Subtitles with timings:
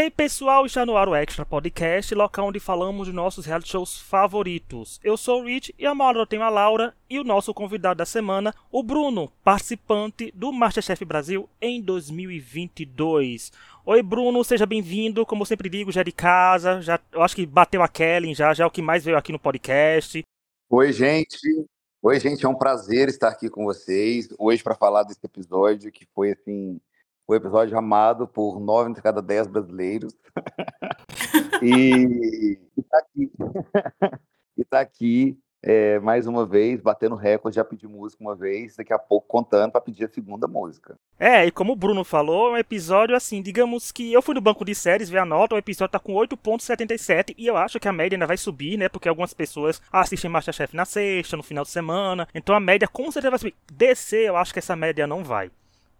[0.00, 3.98] Hey pessoal, está no ar o Extra Podcast, local onde falamos de nossos reality shows
[3.98, 5.00] favoritos.
[5.02, 8.06] Eu sou o Rich e a Maura tem a Laura e o nosso convidado da
[8.06, 13.50] semana, o Bruno, participante do Masterchef Brasil em 2022.
[13.84, 17.34] Oi Bruno, seja bem-vindo, como eu sempre digo, já é de casa, já, eu acho
[17.34, 20.22] que bateu a Kellen já, já é o que mais veio aqui no podcast.
[20.70, 21.66] Oi gente,
[22.00, 26.06] oi gente, é um prazer estar aqui com vocês hoje para falar desse episódio que
[26.14, 26.80] foi assim
[27.28, 30.16] o episódio amado por nove entre cada dez brasileiros.
[31.62, 33.32] e está aqui,
[34.56, 38.92] e tá aqui é, mais uma vez, batendo recorde, já pedi música uma vez, daqui
[38.92, 40.96] a pouco contando para pedir a segunda música.
[41.18, 44.40] É, e como o Bruno falou, é um episódio assim, digamos que eu fui no
[44.40, 47.88] banco de séries ver a nota, o episódio tá com 8.77 e eu acho que
[47.88, 48.88] a média ainda vai subir, né?
[48.88, 53.10] Porque algumas pessoas assistem Masterchef na sexta, no final de semana, então a média com
[53.10, 53.54] certeza vai subir.
[53.70, 55.50] Descer, eu acho que essa média não vai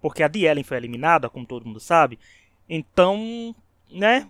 [0.01, 2.19] porque a de Ellen foi eliminada, como todo mundo sabe.
[2.69, 3.55] Então,
[3.91, 4.29] né?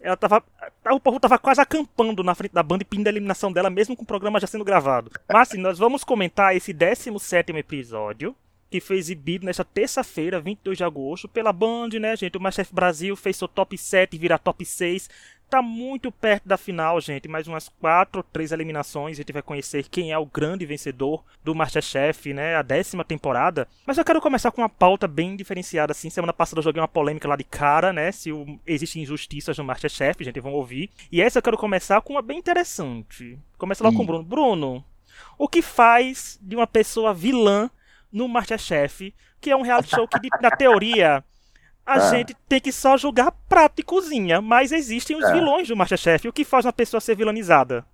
[0.00, 0.42] Ela tava.
[0.90, 3.96] O povo tava quase acampando na frente da banda e pedindo a eliminação dela, mesmo
[3.96, 5.10] com o programa já sendo gravado.
[5.28, 8.36] Mas assim, nós vamos comentar esse 17 episódio,
[8.70, 12.36] que foi exibido nesta terça-feira, 22 de agosto, pela Band, né, gente?
[12.36, 15.08] O Masterchef Brasil fez seu top 7 virar top 6
[15.48, 17.28] Tá muito perto da final, gente.
[17.28, 19.16] Mais umas quatro ou três eliminações.
[19.16, 22.56] A gente vai conhecer quem é o grande vencedor do Masterchef, né?
[22.56, 23.68] A décima temporada.
[23.86, 26.10] Mas eu quero começar com uma pauta bem diferenciada, assim.
[26.10, 28.10] Semana passada eu joguei uma polêmica lá de cara, né?
[28.10, 28.58] Se o...
[28.66, 30.40] existem injustiças no Masterchef, gente.
[30.40, 30.90] Vão ouvir.
[31.12, 33.38] E essa eu quero começar com uma bem interessante.
[33.56, 34.24] Começa lá com o Bruno.
[34.24, 34.84] Bruno,
[35.38, 37.70] o que faz de uma pessoa vilã
[38.12, 41.24] no Masterchef, que é um reality show que, na teoria
[41.86, 42.10] a é.
[42.10, 45.32] gente tem que só julgar prato e cozinha, mas existem os é.
[45.32, 46.28] vilões do Masterchef.
[46.28, 47.86] O que faz uma pessoa ser vilanizada?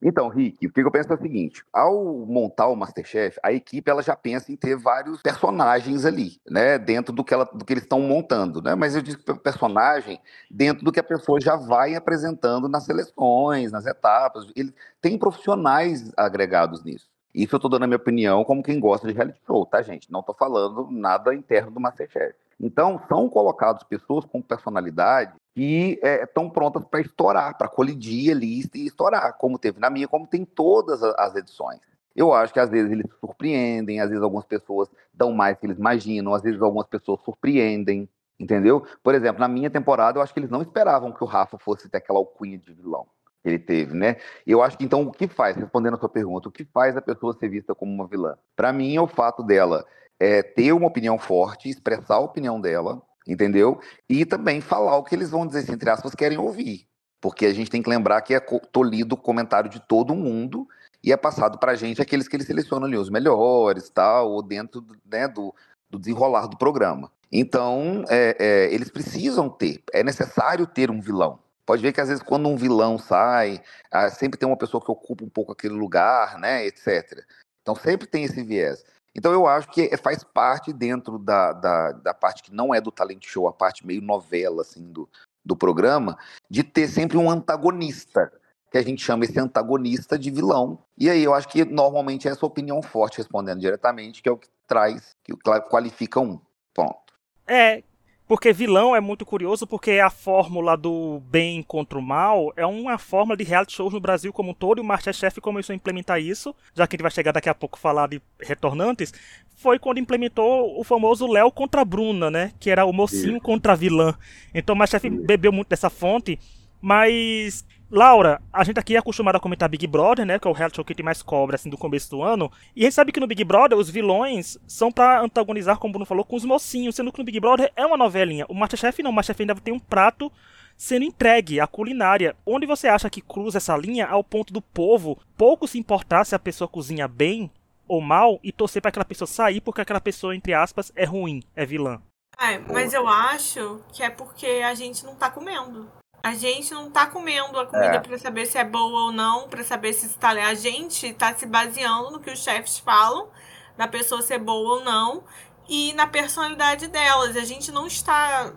[0.00, 3.90] Então, Rick, o que eu penso é o seguinte: ao montar o Masterchef, a equipe
[3.90, 7.72] ela já pensa em ter vários personagens ali, né, dentro do que, ela, do que
[7.72, 8.76] eles estão montando, né?
[8.76, 13.86] Mas eu digo personagem dentro do que a pessoa já vai apresentando nas seleções, nas
[13.86, 14.46] etapas.
[14.54, 17.08] Ele tem profissionais agregados nisso.
[17.34, 20.10] Isso eu estou dando a minha opinião como quem gosta de reality show, tá, gente?
[20.10, 22.34] Não estou falando nada interno do Masterchef.
[22.60, 28.62] Então, são colocados pessoas com personalidade que estão é, prontas para estourar, para colidir ali
[28.74, 31.80] e estourar, como teve na minha, como tem todas as edições.
[32.16, 35.78] Eu acho que às vezes eles surpreendem, às vezes algumas pessoas dão mais que eles
[35.78, 38.08] imaginam, às vezes algumas pessoas surpreendem,
[38.40, 38.84] entendeu?
[39.02, 41.88] Por exemplo, na minha temporada, eu acho que eles não esperavam que o Rafa fosse
[41.88, 43.06] ter aquela alcunha de vilão
[43.44, 44.16] ele teve, né?
[44.46, 47.02] Eu acho que então o que faz, respondendo a sua pergunta, o que faz a
[47.02, 48.36] pessoa ser vista como uma vilã?
[48.56, 49.84] Para mim é o fato dela
[50.18, 53.80] é, ter uma opinião forte, expressar a opinião dela, entendeu?
[54.08, 56.86] E também falar o que eles vão dizer, entre aspas, querem ouvir.
[57.20, 60.68] Porque a gente tem que lembrar que é tolhido o comentário de todo mundo
[61.02, 64.42] e é passado para a gente aqueles que eles selecionam ali, os melhores, tal, ou
[64.42, 65.54] dentro né, do,
[65.90, 67.10] do desenrolar do programa.
[67.30, 71.38] Então, é, é, eles precisam ter, é necessário ter um vilão.
[71.68, 74.90] Pode ver que às vezes quando um vilão sai, ah, sempre tem uma pessoa que
[74.90, 77.22] ocupa um pouco aquele lugar, né, etc.
[77.60, 78.82] Então sempre tem esse viés.
[79.14, 82.90] Então eu acho que faz parte dentro da, da, da, parte que não é do
[82.90, 85.06] talent show, a parte meio novela assim do,
[85.44, 86.16] do programa,
[86.48, 88.32] de ter sempre um antagonista,
[88.72, 90.82] que a gente chama esse antagonista de vilão.
[90.96, 94.38] E aí eu acho que normalmente é essa opinião forte, respondendo diretamente, que é o
[94.38, 95.34] que traz, que
[95.68, 96.40] qualifica um.
[96.72, 97.12] Ponto.
[97.46, 97.82] É,
[98.28, 102.98] porque vilão é muito curioso, porque a fórmula do bem contra o mal é uma
[102.98, 106.20] fórmula de reality shows no Brasil como um todo, e o Masterchef começou a implementar
[106.20, 109.14] isso, já que a gente vai chegar daqui a pouco falar de retornantes,
[109.56, 112.52] foi quando implementou o famoso Léo contra a Bruna, né?
[112.60, 114.14] Que era o mocinho contra a vilã.
[114.54, 116.38] Então o Masterchef bebeu muito dessa fonte,
[116.80, 120.38] mas Laura, a gente aqui é acostumado a comentar Big Brother, né?
[120.38, 122.52] Que é o reality show que tem mais cobra, assim, do começo do ano.
[122.76, 125.92] E a gente sabe que no Big Brother os vilões são para antagonizar, como o
[125.92, 126.94] Bruno falou, com os mocinhos.
[126.94, 128.44] Sendo que no Big Brother é uma novelinha.
[128.46, 129.10] O Masterchef não.
[129.10, 130.30] O Masterchef ainda tem um prato
[130.76, 132.36] sendo entregue, a culinária.
[132.44, 136.34] Onde você acha que cruza essa linha ao ponto do povo pouco se importar se
[136.34, 137.50] a pessoa cozinha bem
[137.88, 141.42] ou mal e torcer para aquela pessoa sair porque aquela pessoa, entre aspas, é ruim,
[141.56, 142.02] é vilã?
[142.38, 145.90] É, mas eu acho que é porque a gente não tá comendo.
[146.22, 148.00] A gente não tá comendo a comida é.
[148.00, 150.30] para saber se é boa ou não, para saber se está.
[150.30, 153.28] A gente tá se baseando no que os chefes falam,
[153.76, 155.22] da pessoa ser boa ou não,
[155.68, 157.36] e na personalidade delas.
[157.36, 158.52] A gente não está.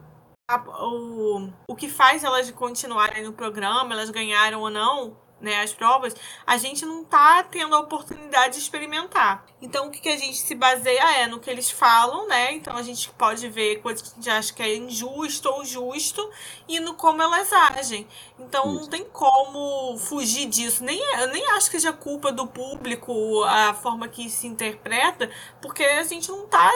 [0.49, 5.73] A, o, o que faz elas continuarem no programa, elas ganharam ou não, né, as
[5.73, 6.15] provas,
[6.45, 9.45] a gente não tá tendo a oportunidade de experimentar.
[9.61, 12.53] Então, o que, que a gente se baseia é no que eles falam, né?
[12.53, 16.29] Então, a gente pode ver coisas que a gente acha que é injusto ou justo
[16.67, 18.07] e no como elas agem.
[18.39, 20.83] Então, não tem como fugir disso.
[20.83, 25.29] Nem, eu nem acho que seja culpa do público a forma que se interpreta,
[25.61, 26.71] porque a gente não tá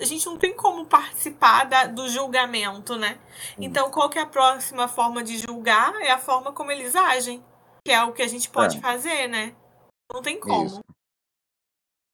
[0.00, 3.18] a gente não tem como participar da, do julgamento, né?
[3.58, 5.94] Então, qual que é a próxima forma de julgar?
[6.00, 7.44] É a forma como eles agem,
[7.84, 8.80] que é o que a gente pode é.
[8.80, 9.54] fazer, né?
[10.12, 10.66] Não tem como.
[10.66, 10.80] Isso.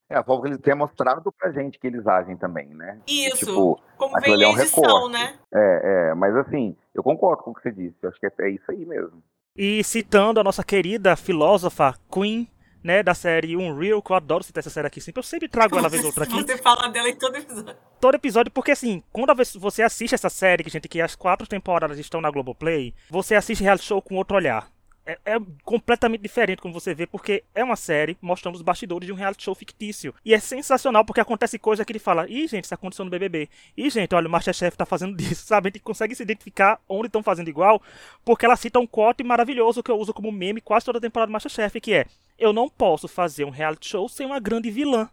[0.08, 3.00] É a forma que eles têm mostrado pra gente que eles agem também, né?
[3.08, 3.46] Isso.
[3.46, 5.12] Tipo, como vem é um edição, recorte.
[5.12, 5.38] né?
[5.52, 7.96] É, é, mas assim, eu concordo com o que você disse.
[8.00, 9.20] Eu acho que é, é isso aí mesmo.
[9.56, 12.48] E citando a nossa querida filósofa Queen,
[12.84, 15.18] né, da série Unreal, que eu adoro citar essa série aqui sempre.
[15.18, 16.34] Eu sempre trago ela vez ou outra aqui.
[16.34, 17.76] Você fala dela em todo episódio.
[18.00, 21.98] Todo episódio, porque assim, quando você assiste essa série, que gente que as quatro temporadas
[21.98, 24.70] estão na Globoplay, você assiste reality show com outro olhar
[25.06, 29.12] é, é, completamente diferente como você vê, porque é uma série mostrando os bastidores de
[29.12, 30.12] um reality show fictício.
[30.24, 33.48] E é sensacional porque acontece coisa que ele fala: ih, gente, isso aconteceu no BBB.
[33.76, 35.68] Ih, gente, olha, o Masterchef tá fazendo disso, sabe?
[35.68, 37.80] A gente consegue se identificar onde estão fazendo igual,
[38.24, 41.30] porque ela cita um corte maravilhoso que eu uso como meme quase toda a temporada
[41.30, 42.06] do Masterchef, que é:
[42.36, 45.08] eu não posso fazer um reality show sem uma grande vilã.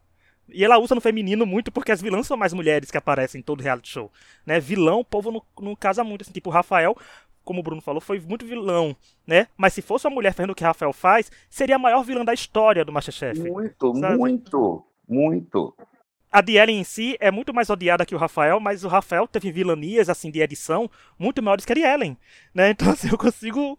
[0.49, 3.43] E ela usa no feminino muito porque as vilãs são mais mulheres que aparecem em
[3.43, 4.11] todo reality show.
[4.45, 4.59] Né?
[4.59, 6.23] Vilão, o povo não, não casa muito.
[6.23, 6.97] Assim, tipo, o Rafael
[7.43, 8.95] como o Bruno falou, foi muito vilão,
[9.25, 9.47] né?
[9.57, 12.33] Mas se fosse uma mulher fazendo o que Rafael faz, seria a maior vilã da
[12.33, 13.39] história do Masterchef.
[13.39, 14.17] Muito, sabe?
[14.17, 15.75] muito, muito.
[16.33, 19.51] A Dielen em si é muito mais odiada que o Rafael, mas o Rafael teve
[19.51, 22.17] vilanias, assim, de edição muito maiores que a Dielen,
[22.55, 22.71] né?
[22.73, 23.77] Então, assim, eu consigo...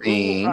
[0.00, 0.44] Sim.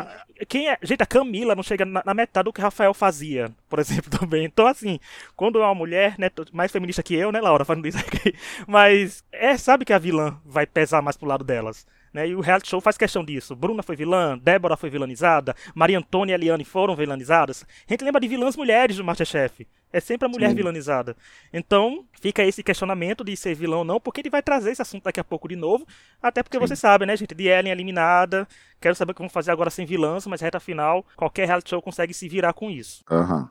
[0.48, 0.80] Quem é...
[0.82, 4.10] Gente, a Camila não chega na, na metade do que o Rafael fazia, por exemplo,
[4.10, 4.46] também.
[4.46, 5.00] Então, assim,
[5.36, 8.34] quando é uma mulher, né, mais feminista que eu, né, Laura, falando isso aqui,
[8.66, 11.86] mas é, sabe que a vilã vai pesar mais pro lado delas.
[12.14, 12.28] Né?
[12.30, 13.56] E o reality show faz questão disso.
[13.56, 17.66] Bruna foi vilã, Débora foi vilanizada, Maria Antônia e Eliane foram vilanizadas.
[17.88, 19.68] A gente lembra de vilãs mulheres do Masterchef.
[19.92, 20.56] É sempre a mulher Sim.
[20.56, 21.16] vilanizada.
[21.54, 25.04] Então, fica esse questionamento de ser vilão ou não, porque ele vai trazer esse assunto
[25.04, 25.86] daqui a pouco de novo.
[26.22, 26.68] Até porque Sim.
[26.68, 27.36] você sabe, né, gente?
[27.36, 28.48] De Ellen eliminada.
[28.82, 31.82] Quero saber o que vão fazer agora sem vilãs, mas reta final, qualquer reality show
[31.82, 33.04] consegue se virar com isso.
[33.10, 33.48] Uhum.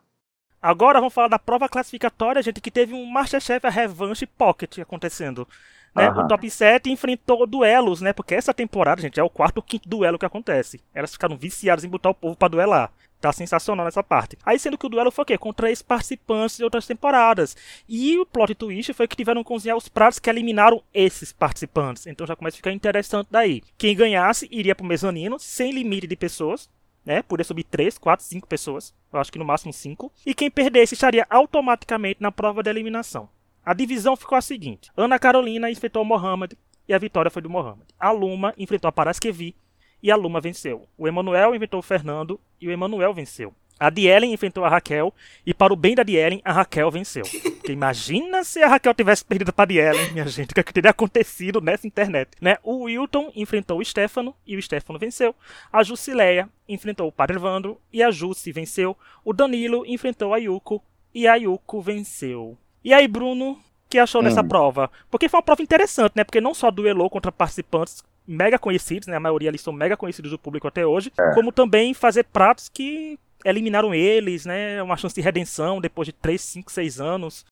[0.60, 5.46] Agora vamos falar da prova classificatória, gente, que teve um Masterchef a Revanche Pocket acontecendo.
[5.94, 6.10] Né?
[6.10, 6.24] Uhum.
[6.24, 8.12] O top 7 enfrentou duelos, né?
[8.12, 10.80] Porque essa temporada, gente, é o quarto ou quinto duelo que acontece.
[10.94, 12.92] Elas ficaram viciadas em botar o povo para duelar.
[13.20, 14.36] Tá sensacional nessa parte.
[14.44, 15.38] Aí sendo que o duelo foi o quê?
[15.38, 17.56] Com três participantes de outras temporadas.
[17.88, 22.06] E o plot twist foi que tiveram que cozinhar os pratos que eliminaram esses participantes.
[22.08, 23.62] Então já começa a ficar interessante daí.
[23.78, 26.68] Quem ganhasse iria pro mezanino, sem limite de pessoas.
[27.04, 27.22] Né?
[27.22, 28.92] Poderia subir 3, 4, 5 pessoas.
[29.12, 30.10] Eu acho que no máximo 5.
[30.26, 33.28] E quem perdesse estaria automaticamente na prova de eliminação.
[33.64, 36.56] A divisão ficou a seguinte: Ana Carolina enfrentou o Mohamed
[36.88, 37.86] e a vitória foi do Mohamed.
[37.98, 39.54] A Luma enfrentou a Paraskevi
[40.02, 40.88] e a Luma venceu.
[40.98, 43.54] O Emanuel enfrentou o Fernando e o Emanuel venceu.
[43.78, 45.12] A Dielen enfrentou a Raquel
[45.44, 47.24] e para o bem da Dielen, a Raquel venceu.
[47.62, 50.90] Porque imagina se a Raquel tivesse perdido para a Dielen, minha gente, o que, teria
[50.90, 52.58] acontecido nessa internet, né?
[52.62, 55.34] O Wilton enfrentou o Stefano e o Stefano venceu.
[55.72, 58.96] A Jusileia enfrentou o Padre Evandro e a Jussi venceu.
[59.24, 60.82] O Danilo enfrentou a Yuko
[61.14, 62.58] e a Yuko venceu.
[62.84, 63.58] E aí, Bruno,
[63.88, 64.24] que achou hum.
[64.24, 64.90] dessa prova?
[65.10, 66.24] Porque foi uma prova interessante, né?
[66.24, 69.16] Porque não só duelou contra participantes mega conhecidos, né?
[69.16, 71.34] A maioria ali são mega conhecidos do público até hoje, é.
[71.34, 74.82] como também fazer pratos que eliminaram eles, né?
[74.82, 77.44] Uma chance de redenção depois de 3, 5, 6 anos.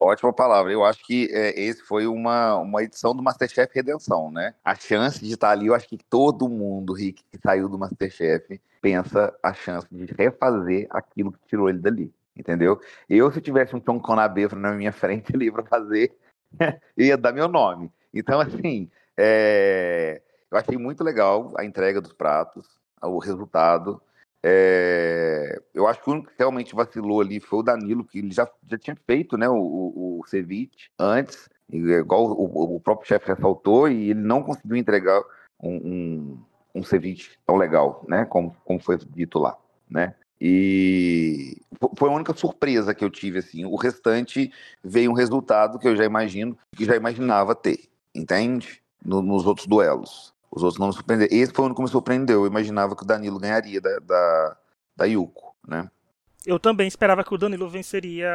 [0.00, 0.72] Ótima palavra.
[0.72, 4.54] Eu acho que é, esse foi uma, uma edição do Masterchef Redenção, né?
[4.64, 8.60] A chance de estar ali, eu acho que todo mundo, Rick, que saiu do Masterchef,
[8.80, 12.80] pensa a chance de refazer aquilo que tirou ele dali entendeu?
[13.08, 16.16] Eu, se tivesse um Tom Conabe na minha frente ali para fazer,
[16.96, 17.90] ia dar meu nome.
[18.14, 20.22] Então, assim, é...
[20.50, 22.66] eu achei muito legal a entrega dos pratos,
[23.02, 24.00] o resultado.
[24.42, 25.60] É...
[25.74, 28.48] Eu acho que o único que realmente vacilou ali foi o Danilo, que ele já,
[28.66, 33.88] já tinha feito né, o, o, o ceviche antes, igual o, o próprio chefe ressaltou,
[33.88, 35.20] e ele não conseguiu entregar
[35.60, 36.44] um, um,
[36.76, 39.58] um ceviche tão legal, né, como, como foi dito lá,
[39.90, 40.14] né?
[40.40, 41.60] E
[41.96, 43.64] foi a única surpresa que eu tive, assim.
[43.64, 44.52] O restante
[44.82, 48.80] veio um resultado que eu já imagino, que já imaginava ter, entende?
[49.04, 50.32] No, nos outros duelos.
[50.50, 51.34] Os outros não me surpreenderam.
[51.34, 52.42] Esse foi o único que me surpreendeu.
[52.42, 54.56] Eu imaginava que o Danilo ganharia da, da,
[54.96, 55.90] da Yuko, né?
[56.46, 58.30] Eu também esperava que o Danilo venceria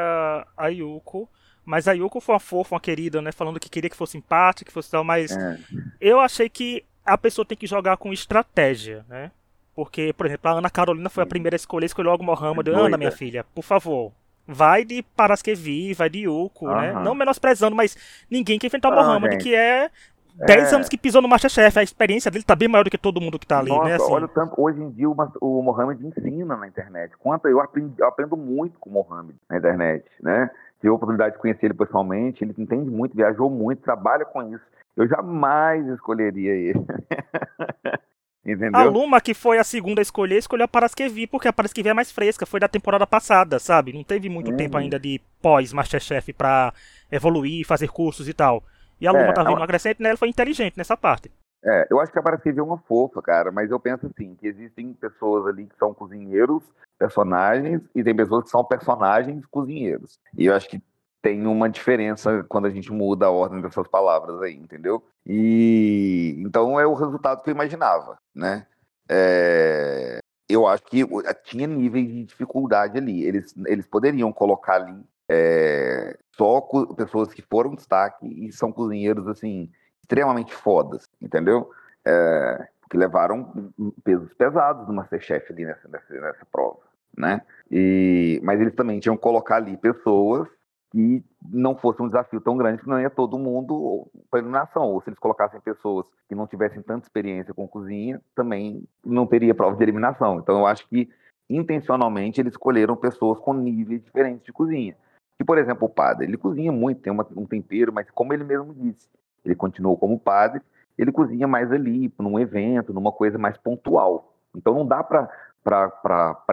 [0.55, 1.29] a Yuko.
[1.65, 3.31] Mas a Yuko foi uma fofa, uma querida, né?
[3.31, 5.57] Falando que queria que fosse empate, que fosse tal, mas é.
[5.99, 9.31] eu achei que a pessoa tem que jogar com estratégia, né?
[9.75, 12.69] Porque, por exemplo, a Ana Carolina foi a primeira a escolher, escolheu logo Mohamed.
[12.69, 14.11] É Ana, minha filha, por favor,
[14.47, 16.75] vai de Paraskevi, vai de Yuko, uhum.
[16.75, 16.93] né?
[16.93, 17.97] Não menosprezando, mas
[18.29, 19.89] ninguém quer enfrentar o ah, Mohamed, que é
[20.35, 20.75] 10 é...
[20.75, 21.77] anos que pisou no Masterchef.
[21.77, 23.95] A experiência dele tá bem maior do que todo mundo que tá ali, Nossa, né?
[23.95, 24.11] Assim...
[24.11, 27.13] Olha o tanto, hoje em dia o, o Mohamed ensina na internet.
[27.17, 30.49] Quanto eu, aprendi, eu aprendo muito com o Mohamed na internet, né?
[30.79, 34.63] Tive a oportunidade de conhecer ele pessoalmente, ele entende muito, viajou muito, trabalha com isso.
[34.95, 36.85] Eu jamais escolheria ele.
[38.45, 38.75] Entendeu?
[38.79, 41.93] A Luma, que foi a segunda a escolher, escolheu a Paraskevi, porque a Paraskevi é
[41.93, 43.93] mais fresca, foi da temporada passada, sabe?
[43.93, 44.57] Não teve muito Uhum.
[44.57, 46.73] tempo ainda de pós-Masterchef pra
[47.11, 48.61] evoluir, fazer cursos e tal.
[48.99, 50.09] E a Luma É, tá vindo a- acrescente, né?
[50.09, 51.31] Ela foi inteligente nessa parte.
[51.65, 54.45] É, eu acho que a Paraskevi é uma fofa, cara, mas eu penso assim, que
[54.47, 56.61] existem pessoas ali que são cozinheiros,
[56.99, 60.19] personagens, e tem pessoas que são personagens cozinheiros.
[60.37, 60.81] E eu acho que
[61.23, 65.01] tem uma diferença quando a gente muda a ordem dessas palavras aí, entendeu?
[65.25, 68.67] E então é o resultado que eu imaginava, né?
[69.09, 71.01] É, eu acho que
[71.45, 73.23] tinha níveis de dificuldade ali.
[73.23, 76.59] Eles, eles poderiam colocar ali é, só
[76.93, 81.71] pessoas que foram destaque e são cozinheiros assim extremamente fodas, entendeu?
[82.05, 83.71] É, que levaram
[84.03, 86.81] pesos pesados no Masterchef ali nessa, nessa, nessa prova,
[87.17, 87.41] né?
[87.71, 90.49] E, mas eles também tinham que colocar ali pessoas
[90.93, 94.91] que não fosse um desafio tão grande que não ia todo mundo para eliminação.
[94.91, 99.55] Ou se eles colocassem pessoas que não tivessem tanta experiência com cozinha, também não teria
[99.55, 100.39] prova de eliminação.
[100.39, 101.09] Então eu acho que
[101.49, 104.95] intencionalmente eles escolheram pessoas com níveis diferentes de cozinha.
[105.39, 108.43] E, por exemplo, o padre, ele cozinha muito, tem uma- um tempero, mas como ele
[108.43, 109.09] mesmo disse,
[109.43, 110.61] ele continuou como padre,
[110.95, 114.31] ele cozinha mais ali, num evento, numa coisa mais pontual.
[114.55, 115.27] Então não dá para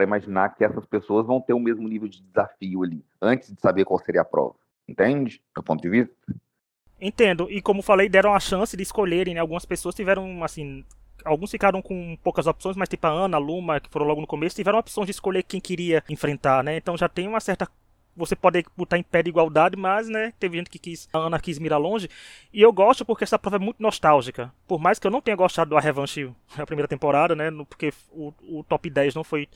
[0.03, 3.85] imaginar que essas pessoas vão ter o mesmo nível de desafio ali, antes de saber
[3.85, 4.55] qual seria a prova.
[4.89, 5.41] Entende?
[5.55, 6.15] Do ponto de vista?
[7.01, 7.51] Entendo.
[7.51, 9.41] E como falei, deram a chance de escolherem, né?
[9.41, 10.85] Algumas pessoas tiveram, assim.
[11.25, 14.27] Alguns ficaram com poucas opções, mas tipo a Ana, a Luma, que foram logo no
[14.27, 16.77] começo, tiveram opções de escolher quem queria enfrentar, né?
[16.77, 17.69] Então já tem uma certa.
[18.21, 21.09] Você pode botar em pé de igualdade, mas, né, teve gente que quis.
[21.13, 22.09] A Ana quis mirar longe.
[22.53, 24.53] E eu gosto porque essa prova é muito nostálgica.
[24.67, 27.51] Por mais que eu não tenha gostado do A Revanche a primeira temporada, né?
[27.69, 29.49] Porque o, o top 10 não foi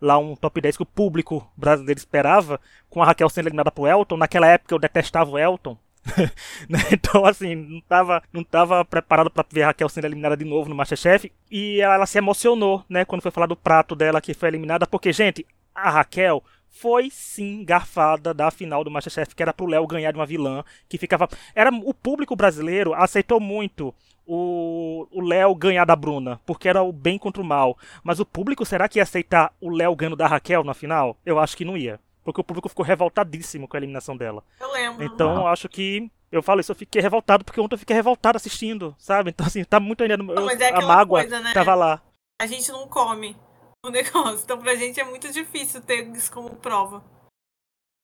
[0.00, 2.60] lá um top 10 que o público brasileiro esperava,
[2.90, 4.16] com a Raquel sendo eliminada pro Elton.
[4.16, 5.78] Naquela época eu detestava o Elton.
[6.68, 6.78] né?
[6.92, 10.68] Então, assim, não tava, não tava preparado pra ver a Raquel sendo eliminada de novo
[10.68, 11.32] no Masterchef.
[11.50, 15.12] E ela se emocionou, né, quando foi falar do prato dela que foi eliminada, porque,
[15.12, 20.10] gente, a Raquel foi sim garfada da final do Masterchef, que era pro Léo ganhar
[20.10, 21.28] de uma vilã, que ficava.
[21.54, 23.94] Era o público brasileiro aceitou muito
[24.26, 27.76] o o Léo ganhar da Bruna, porque era o bem contra o mal.
[28.02, 31.16] Mas o público será que ia aceitar o Léo ganhando da Raquel na final?
[31.26, 32.00] Eu acho que não ia.
[32.24, 34.42] Porque o público ficou revoltadíssimo com a eliminação dela.
[34.60, 35.04] Eu lembro.
[35.04, 36.10] Então eu acho que.
[36.30, 39.28] Eu falo isso, eu fiquei revoltado, porque ontem eu fiquei revoltado assistindo, sabe?
[39.28, 40.16] Então, assim, tá muito ainda.
[40.16, 41.52] Não, eu- mas é a aquela mágoa coisa, né?
[41.52, 42.00] tava lá.
[42.40, 43.36] A gente não come
[43.84, 44.44] o negócio.
[44.44, 47.02] Então pra gente é muito difícil ter isso como prova.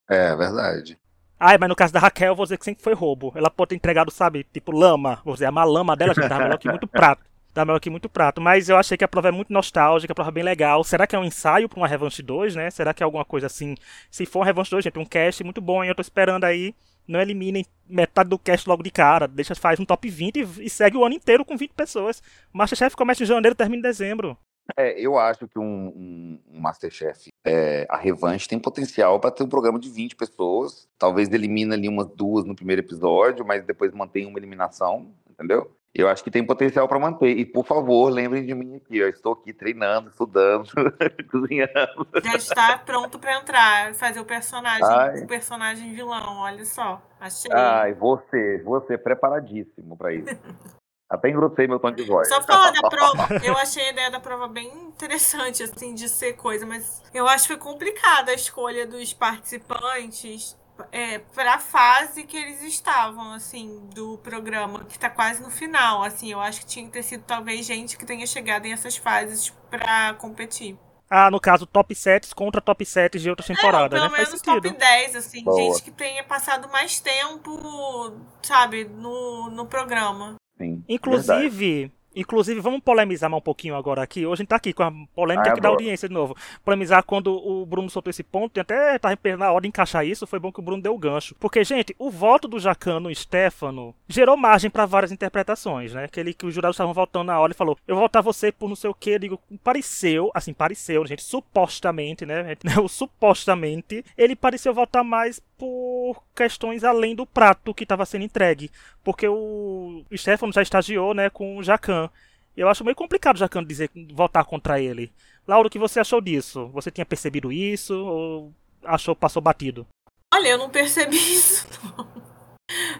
[0.08, 0.98] É verdade.
[1.38, 3.32] Ai, mas no caso da Raquel, eu vou dizer que sempre foi roubo.
[3.36, 5.20] Ela pode ter entregado, sabe, tipo lama.
[5.24, 7.22] Vou dizer, a má lama dela já tava melhor que muito prato.
[7.54, 8.40] Tava melhor que muito prato.
[8.40, 10.82] Mas eu achei que a prova é muito nostálgica, a prova é bem legal.
[10.82, 12.70] Será que é um ensaio pra uma Revanche 2, né?
[12.70, 13.76] Será que é alguma coisa assim?
[14.10, 15.90] Se for uma Revanche 2, gente, um cast muito bom, hein?
[15.90, 16.74] Eu tô esperando aí.
[17.06, 19.28] Não eliminem metade do cast logo de cara.
[19.28, 22.20] Deixa, faz um top 20 e, e segue o ano inteiro com 20 pessoas.
[22.52, 24.36] Masterchef começa em janeiro e termina em dezembro.
[24.76, 29.42] É, eu acho que um, um- um Masterchef, é, a revanche, tem potencial para ter
[29.42, 30.88] um programa de 20 pessoas.
[30.98, 35.70] Talvez elimine ali umas duas no primeiro episódio, mas depois mantém uma eliminação, entendeu?
[35.94, 37.36] Eu acho que tem potencial para manter.
[37.38, 38.98] E, por favor, lembrem de mim aqui.
[38.98, 40.68] Eu estou aqui treinando, estudando,
[41.30, 42.06] cozinhando.
[42.22, 45.20] Já está pronto pra entrar, fazer o personagem, Ai.
[45.22, 47.02] o personagem vilão, olha só.
[47.18, 47.50] Achei.
[47.52, 50.28] Ai, você, você preparadíssimo para isso.
[51.10, 52.28] Até engrossei meu tom de voz.
[52.28, 56.34] Só falar da prova, eu achei a ideia da prova bem interessante, assim, de ser
[56.34, 60.56] coisa, mas eu acho que foi complicada a escolha dos participantes
[60.92, 66.02] é, para a fase que eles estavam, assim, do programa, que tá quase no final,
[66.02, 68.96] assim, eu acho que tinha que ter sido talvez gente que tenha chegado em essas
[68.96, 70.78] fases pra competir.
[71.10, 74.18] Ah, no caso, top 7 contra top 7 de outras Não, temporadas, pelo né?
[74.18, 74.62] Menos sentido.
[74.62, 75.56] top 10, assim, Boa.
[75.56, 78.12] gente que tenha passado mais tempo,
[78.42, 80.36] sabe, no, no programa.
[80.58, 80.92] Sim, verdade.
[80.92, 84.26] Inclusive, inclusive, vamos polemizar mais um pouquinho agora aqui.
[84.26, 86.36] Hoje a gente tá aqui com a polêmica Ah, aqui da audiência de novo.
[86.64, 90.26] Polemizar quando o Bruno soltou esse ponto, e até tava na hora de encaixar isso,
[90.26, 91.34] foi bom que o Bruno deu o gancho.
[91.38, 96.04] Porque, gente, o voto do Jacan no Stefano gerou margem pra várias interpretações, né?
[96.04, 98.68] Aquele que os jurados estavam votando na hora e falou: Eu vou votar você por
[98.68, 99.10] não sei o que.
[99.10, 102.56] Eu digo, pareceu, assim, pareceu, gente, supostamente, né?
[102.82, 108.70] O supostamente, ele pareceu votar mais por questões além do prato que estava sendo entregue.
[109.02, 112.08] Porque o Stefano já estagiou, né, com o Jacan.
[112.56, 115.12] Eu acho meio complicado o Jacan dizer votar contra ele.
[115.46, 116.68] Laura, o que você achou disso?
[116.68, 118.52] Você tinha percebido isso ou
[118.84, 119.86] achou passou batido?
[120.32, 122.06] Olha, eu não percebi isso, não.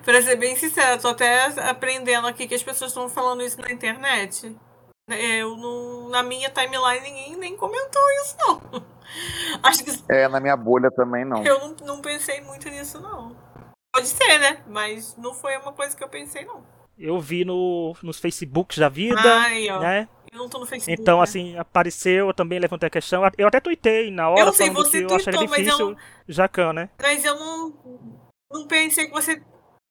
[0.03, 3.71] pra ser bem sincera, tô até aprendendo aqui que as pessoas estão falando isso na
[3.71, 4.57] internet.
[5.09, 8.61] Eu não, na minha timeline ninguém nem comentou isso, não.
[9.63, 11.43] Acho que É, na minha bolha também não.
[11.45, 13.35] eu não, não pensei muito nisso, não.
[13.93, 14.63] Pode ser, né?
[14.67, 16.63] Mas não foi uma coisa que eu pensei, não.
[16.99, 19.79] Eu vi no, nos Facebooks da vida, Ai, ó.
[19.81, 20.09] né?
[20.33, 21.01] Não tô no Facebook.
[21.01, 21.25] Então, né?
[21.25, 23.23] assim, apareceu, eu também levantei a questão.
[23.39, 25.97] Eu até tuitei na hora Eu sei, você que eu acharia tuitou, mas difícil eu-
[26.29, 26.91] Jacan, né?
[27.01, 27.73] Mas eu não,
[28.53, 29.43] não pensei que você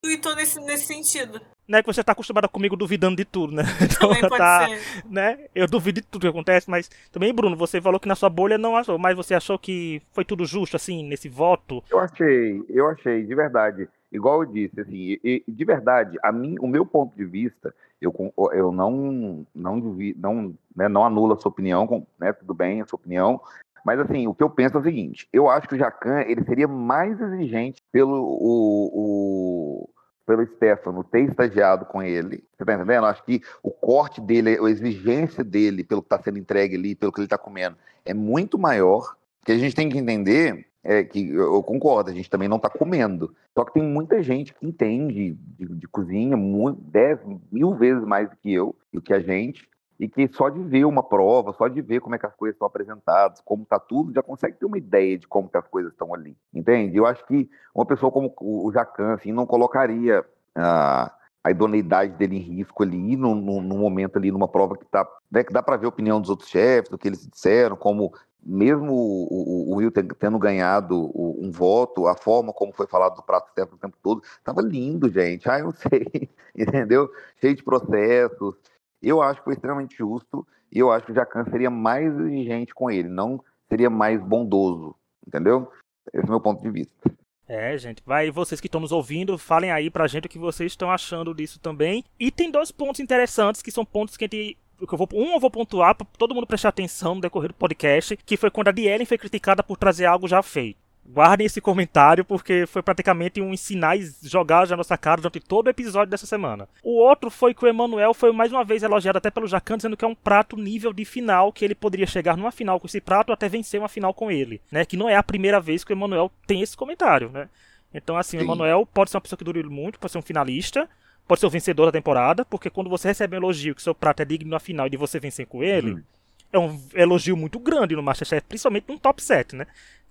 [0.03, 1.41] tweetou nesse, nesse sentido.
[1.67, 3.63] Não é que você tá acostumada comigo duvidando de tudo, né?
[3.83, 5.03] Então, Também pode tá, ser.
[5.09, 5.39] né?
[5.53, 8.57] Eu duvido de tudo que acontece, mas também, Bruno, você falou que na sua bolha
[8.57, 11.83] não achou, mas você achou que foi tudo justo, assim, nesse voto?
[11.91, 13.87] Eu achei, eu achei, de verdade.
[14.11, 18.13] Igual eu disse, assim, e- de verdade, a mim, o meu ponto de vista, eu,
[18.53, 22.85] eu não, não, duvi- não, né, não anulo a sua opinião, né, tudo bem, a
[22.85, 23.41] sua opinião,
[23.83, 26.41] mas assim, o que eu penso é o seguinte, eu acho que o Jacan, ele
[26.45, 29.89] seria mais exigente pelo o, o-
[30.27, 33.05] pelo Stefano ter estagiado com ele, você tá entendendo?
[33.05, 37.13] Acho que o corte dele, a exigência dele pelo que está sendo entregue ali, pelo
[37.13, 39.15] que ele está comendo, é muito maior,
[39.45, 42.57] que a gente tem que entender é que eu eu concordo, a gente também não
[42.57, 43.33] está comendo.
[43.57, 47.19] Só que tem muita gente que entende de, de cozinha muito, 10
[47.51, 49.67] mil vezes mais do que eu, do que a gente,
[49.99, 52.55] e que só de ver uma prova, só de ver como é que as coisas
[52.55, 55.91] estão apresentadas, como está tudo, já consegue ter uma ideia de como que as coisas
[55.91, 56.37] estão ali.
[56.53, 56.95] Entende?
[56.97, 60.23] Eu acho que uma pessoa como o Jacan, assim, não colocaria
[60.55, 61.11] a,
[61.43, 65.07] a idoneidade dele em risco ali, no, no, no momento ali, numa prova que, tá,
[65.31, 68.13] né, que dá para ver a opinião dos outros chefes, do que eles disseram, como
[68.43, 73.23] mesmo o, o, Will ten- tendo ganhado um voto, a forma como foi falado do
[73.23, 75.49] prato Stefano o tempo todo, tava lindo, gente.
[75.49, 77.09] Ah, eu não sei, entendeu?
[77.41, 78.55] Cheio de processos.
[79.01, 82.73] Eu acho que foi extremamente justo e eu acho que o Jacan seria mais exigente
[82.73, 85.71] com ele, não seria mais bondoso, entendeu?
[86.13, 87.11] Esse é o meu ponto de vista.
[87.47, 90.73] É, gente, vai vocês que estão nos ouvindo, falem aí pra gente o que vocês
[90.73, 92.03] estão achando disso também.
[92.19, 95.33] E tem dois pontos interessantes que são pontos que a gente que eu vou, um
[95.33, 98.67] eu vou pontuar pra todo mundo prestar atenção no decorrer do podcast, que foi quando
[98.67, 100.77] a Dielen foi criticada por trazer algo já feito.
[101.09, 105.69] Guardem esse comentário porque foi praticamente um sinais jogados na nossa cara durante todo o
[105.69, 106.67] episódio dessa semana.
[106.83, 109.95] O outro foi que o Emanuel foi mais uma vez elogiado até pelo Jacan, dizendo
[109.95, 112.99] que é um prato nível de final, que ele poderia chegar numa final com esse
[112.99, 114.83] prato ou até vencer uma final com ele, né?
[114.83, 117.47] Que não é a primeira vez que o Emanuel tem esse comentário, né?
[117.93, 118.45] Então, assim, o Sim.
[118.45, 120.89] Emanuel pode ser uma pessoa que dure muito, pode ser um finalista,
[121.25, 124.21] pode ser o vencedor da temporada, porque quando você recebe um elogio que seu prato
[124.21, 126.03] é digno na final e de você vencer com ele, Uhum.
[126.51, 129.65] é um elogio muito grande no Masterchef, principalmente num top 7, né?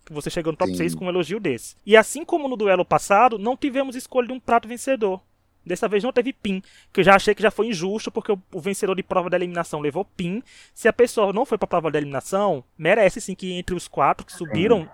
[0.07, 0.79] Que você chegou no top Sim.
[0.79, 1.77] 6 com um elogio desse.
[1.85, 5.21] E assim como no duelo passado, não tivemos escolha de um prato vencedor.
[5.65, 8.61] Dessa vez não teve PIN, que eu já achei que já foi injusto, porque o,
[8.61, 10.41] vencedor de prova da eliminação levou PIN.
[10.73, 14.25] Se a pessoa não foi pra prova da eliminação, merece sim que entre os quatro
[14.25, 14.89] que subiram,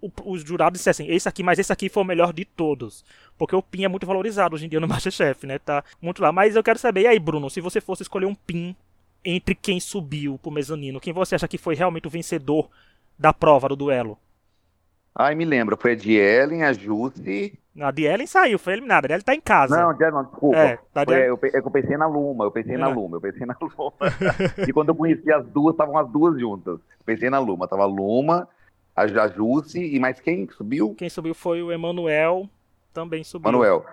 [0.00, 3.04] o- os jurados dissessem, esse aqui, mas esse aqui foi o melhor de todos.
[3.38, 5.60] Porque o PIN é muito valorizado hoje em dia no Masterchef, né?
[5.60, 6.32] Tá muito lá.
[6.32, 8.74] Mas eu quero saber, e aí, Bruno, se você fosse escolher um PIN
[9.24, 12.68] entre quem subiu pro mezanino, quem você acha que foi realmente o vencedor
[13.16, 14.18] da prova, do duelo?
[15.18, 17.58] Ai, me lembra, foi a Dielen, a Jussi.
[17.80, 19.06] A Dielen saiu, foi eliminada.
[19.06, 19.74] A Dielen tá em casa.
[19.74, 20.58] Não, Dielen não, desculpa.
[20.58, 22.92] É, Foi- Dielen- eu, é eu pensei na Luma, eu pensei na É.
[22.94, 23.92] Luma, eu pensei na Luma.
[24.68, 26.78] e quando eu conheci as duas, estavam as duas juntas.
[27.04, 28.46] Pensei na Luma, tava a Luma,
[28.94, 30.94] a, Jussi e mais quem que subiu?
[30.98, 32.48] Quem subiu foi o Emanuel,
[32.92, 33.50] também subiu.
[33.50, 33.86] Manuel.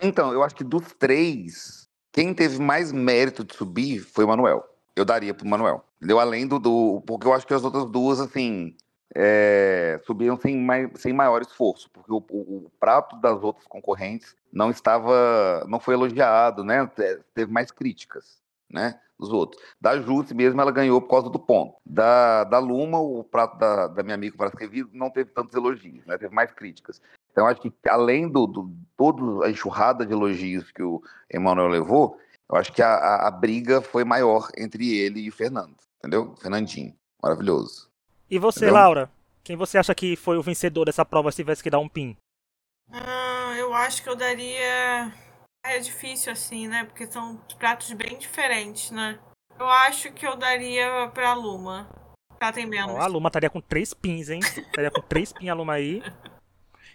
[0.00, 4.64] Então, eu acho que dos três, quem teve mais mérito de subir foi o Manuel.
[4.96, 5.84] Eu daria pro Manuel.
[5.98, 6.20] Entendeu?
[6.20, 7.02] Além do, do.
[7.06, 8.76] Porque eu acho que as outras duas, assim.
[9.14, 14.36] É, subiram sem, mai, sem maior esforço, porque o, o- o prato das outras concorrentes
[14.52, 16.86] não estava, não foi elogiado, né?
[16.86, 18.40] Te- Teve mais críticas,
[18.70, 18.98] né?
[19.18, 19.62] Dos outros.
[19.80, 21.76] Da Jusce mesmo, ela ganhou por causa do ponto.
[21.86, 26.18] Da, da Luma, o prato da, da minha amiga Parasquevi não teve tantos elogios, né?
[26.18, 27.00] Teve mais críticas.
[27.30, 32.18] Então, acho que além do, do toda a enxurrada de elogios que o Emanuel levou,
[32.50, 36.34] eu acho que a, a, a briga foi maior entre ele e o Fernando, entendeu?
[36.40, 37.88] Fernandinho, maravilhoso.
[38.34, 38.74] E você, Entendeu?
[38.74, 39.10] Laura?
[39.44, 42.16] Quem você acha que foi o vencedor dessa prova se tivesse que dar um PIN?
[42.90, 45.12] Ah, eu acho que eu daria.
[45.64, 46.82] É difícil assim, né?
[46.82, 49.20] Porque são pratos bem diferentes, né?
[49.56, 51.88] Eu acho que eu daria pra Luma.
[52.40, 52.96] Ela tem menos.
[52.96, 54.40] Ó, a Luma estaria com três pins, hein?
[54.40, 56.02] Estaria com três pins a Luma aí.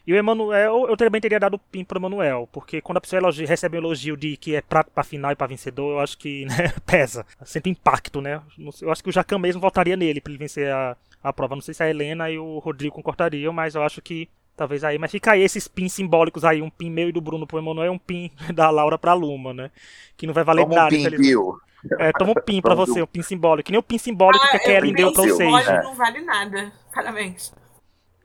[0.08, 3.46] E o Emanuel, eu também teria dado pin pro Emanuel, porque quando a pessoa elogia,
[3.48, 6.46] recebe um elogio de que é prato pra final e pra vencedor, eu acho que
[6.50, 7.26] né, pesa.
[7.44, 8.42] Sente impacto, né?
[8.82, 11.56] Eu acho que o Jacan mesmo votaria nele pra ele vencer a, a prova.
[11.56, 14.98] Não sei se a Helena e o Rodrigo concordariam, mas eu acho que talvez aí.
[14.98, 17.88] Mas fica aí esses pins simbólicos aí, um pin meu e do Bruno pro Emanuel
[17.88, 19.70] e um pin da Laura pra Luma, né?
[20.18, 21.30] Que não vai valer Toma um nada, pin, infelizmente.
[21.30, 21.62] Pio.
[21.98, 23.68] É, toma um pin pra você, um- um pin simbólico.
[23.68, 25.38] Que nem o pin simbólico que a Kellen deu pra vocês.
[25.38, 26.74] simbólico, não vale nada.
[26.94, 27.54] Parabéns.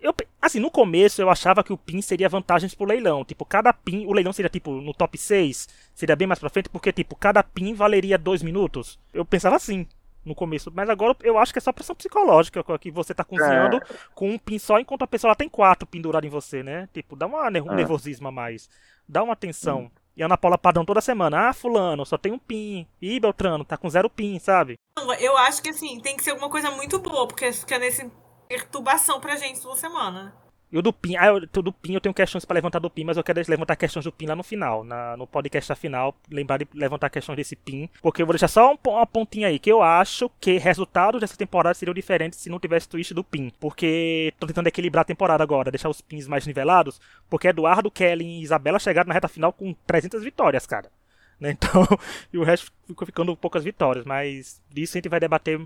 [0.04, 3.24] Eu, assim, no começo eu achava que o PIN seria vantagens pro leilão.
[3.24, 6.68] Tipo, cada PIN, o leilão seria tipo no top 6, seria bem mais pra frente,
[6.68, 8.98] porque, tipo, cada PIN valeria 2 minutos.
[9.14, 9.86] Eu pensava assim
[10.22, 13.80] no começo, mas agora eu acho que é só pressão psicológica que você tá cozinhando
[14.14, 16.86] com um PIN só, enquanto a pessoa lá tem quatro pendurados em você, né?
[16.92, 17.74] Tipo, dá uma, um É.
[17.76, 18.68] nervosismo a mais,
[19.08, 19.90] dá uma tensão.
[20.14, 22.86] E a Ana Paula Padrão toda semana, ah, fulano, só tem um pin.
[23.00, 24.74] Ih, Beltrano, tá com zero pin, sabe?
[25.18, 28.08] Eu acho que assim, tem que ser alguma coisa muito boa, porque fica nesse
[28.54, 30.32] perturbação pra gente toda semana.
[30.70, 33.04] E o do PIN, ah, eu, do PIN eu tenho questões para levantar do PIN,
[33.04, 36.58] mas eu quero levantar questões do PIN lá no final, na, no podcast final, lembrar
[36.58, 39.70] de levantar questões desse PIN, porque eu vou deixar só um, uma pontinha aí, que
[39.70, 44.34] eu acho que resultados dessa temporada seriam diferentes se não tivesse twist do PIN, porque
[44.40, 48.42] tô tentando equilibrar a temporada agora, deixar os PINs mais nivelados, porque Eduardo, Kelly e
[48.42, 50.90] Isabela chegaram na reta final com 300 vitórias, cara.
[51.38, 51.50] Né?
[51.60, 51.86] Então,
[52.32, 55.60] e o resto ficou ficando poucas vitórias, mas disso a gente vai debater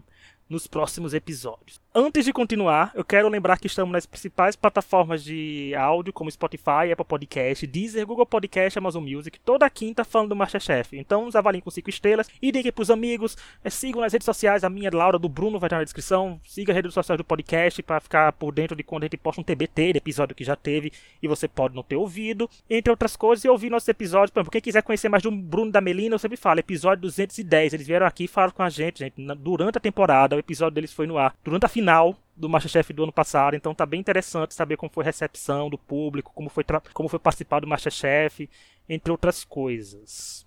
[0.48, 1.80] nos próximos episódios.
[1.94, 6.92] Antes de continuar, eu quero lembrar que estamos nas principais plataformas de áudio, como Spotify,
[6.92, 10.96] Apple Podcast, Deezer, Google Podcast, Amazon Music, toda quinta falando do Masterchef.
[10.96, 13.37] Então nos avaliem com 5 estrelas e deem para os amigos.
[13.64, 16.40] É, sigam nas redes sociais, a minha, Laura, do Bruno vai estar na descrição.
[16.46, 19.40] Siga as redes sociais do podcast para ficar por dentro de quando a gente posta
[19.40, 22.48] um TBT, de episódio que já teve e você pode não ter ouvido.
[22.70, 24.30] Entre outras coisas, e ouvir nossos episódios.
[24.30, 27.74] Por exemplo, quem quiser conhecer mais do Bruno da Melina, eu sempre falo, episódio 210.
[27.74, 30.92] Eles vieram aqui e falaram com a gente, gente, durante a temporada o episódio deles
[30.92, 34.55] foi no ar durante a final do Masterchef do ano passado, então tá bem interessante
[34.55, 38.48] saber como foi a recepção do público, como foi, como foi participar do Masterchef,
[38.88, 40.46] entre outras coisas.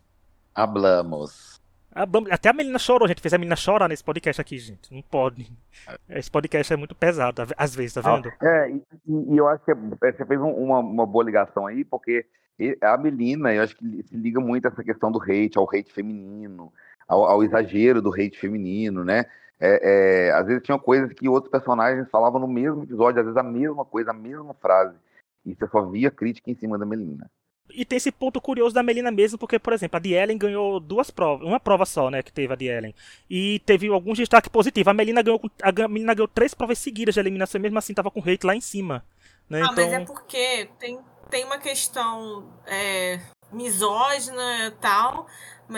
[0.55, 1.61] Hablamos.
[2.31, 4.93] Até a menina chorou, a gente fez a menina chorar nesse podcast aqui, gente.
[4.93, 5.51] Não pode.
[6.07, 8.31] Esse podcast é muito pesado, às vezes, tá vendo?
[8.41, 8.81] Ah, é, e,
[9.33, 12.25] e, eu acho que é, você fez uma, uma boa ligação aí, porque
[12.81, 15.91] a Melina, eu acho que se liga muito a essa questão do hate, ao hate
[15.91, 16.71] feminino,
[17.07, 19.25] ao, ao exagero do hate feminino, né?
[19.63, 23.37] É, é, às vezes tinham coisas que outros personagens falavam no mesmo episódio, às vezes
[23.37, 24.97] a mesma coisa, a mesma frase.
[25.45, 27.29] E você só via crítica em cima da Melina.
[27.69, 30.79] E tem esse ponto curioso da Melina mesmo, porque, por exemplo, a de Ellen ganhou
[30.79, 32.95] duas provas, uma prova só, né, que teve a de Ellen.
[33.29, 34.89] E teve alguns destaques positivos.
[34.89, 38.11] A Melina ganhou, a Melina ganhou três provas seguidas de eliminação, e mesmo assim tava
[38.11, 39.05] com hate lá em cima.
[39.47, 39.61] Né?
[39.61, 39.75] Ah, então...
[39.75, 43.19] mas é porque tem, tem uma questão é,
[43.53, 45.27] misógina e tal,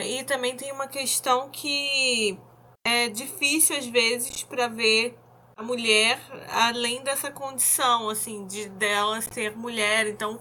[0.04, 2.39] e também tem uma questão que
[2.86, 5.17] é difícil às vezes para ver
[5.56, 6.19] a mulher
[6.50, 10.08] além dessa condição assim de dela ser mulher.
[10.08, 10.39] Então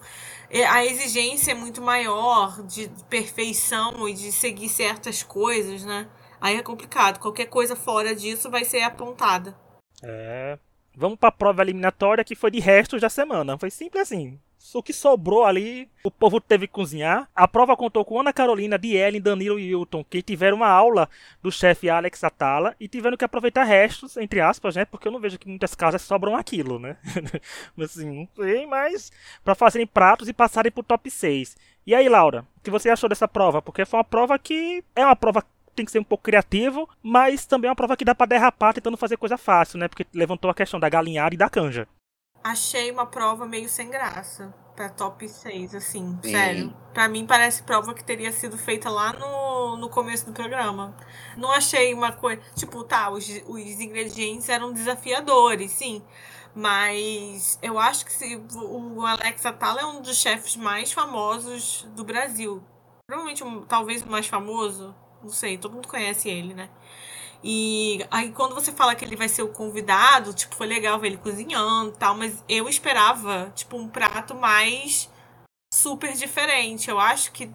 [0.50, 6.08] é, a exigência é muito maior de perfeição e de seguir certas coisas né?
[6.40, 7.20] Aí é complicado.
[7.20, 9.56] Qualquer coisa fora disso vai ser apontada.
[10.02, 10.58] É.
[10.94, 13.56] Vamos para a prova eliminatória que foi de restos da semana.
[13.56, 14.38] Foi simples assim
[14.74, 17.28] o que sobrou ali, o povo teve que cozinhar.
[17.34, 21.08] A prova contou com Ana Carolina, Dielen, Danilo e Hilton, que tiveram uma aula
[21.42, 24.84] do chefe Alex Atala e tiveram que aproveitar restos, entre aspas, né?
[24.84, 26.96] Porque eu não vejo que muitas casas sobram aquilo, né?
[27.80, 29.10] assim, não sei, mas
[29.44, 31.56] para fazerem pratos e passarem pro top 6.
[31.86, 33.60] E aí, Laura, o que você achou dessa prova?
[33.60, 35.44] Porque foi uma prova que é uma prova
[35.74, 38.74] tem que ser um pouco criativo, mas também é uma prova que dá para derrapar
[38.74, 39.88] tentando fazer coisa fácil, né?
[39.88, 41.88] Porque levantou a questão da galinhada e da canja
[42.42, 46.30] achei uma prova meio sem graça pra top 6, assim, Sim.
[46.30, 46.76] sério.
[46.92, 50.96] Pra mim parece prova que teria sido feita lá no, no começo do programa.
[51.36, 52.40] Não achei uma coisa.
[52.54, 56.02] Tipo, tá, os, os ingredientes eram desafiadores, sim.
[56.54, 62.04] Mas eu acho que se, o Alex Atala é um dos chefes mais famosos do
[62.04, 62.62] Brasil.
[63.06, 64.94] Provavelmente, um, talvez o mais famoso.
[65.22, 66.68] Não sei, todo mundo conhece ele, né?
[67.42, 71.08] E aí quando você fala que ele vai ser o convidado, tipo, foi legal ver
[71.08, 75.10] ele cozinhando e tal, mas eu esperava, tipo, um prato mais
[75.72, 76.88] super diferente.
[76.88, 77.50] Eu acho que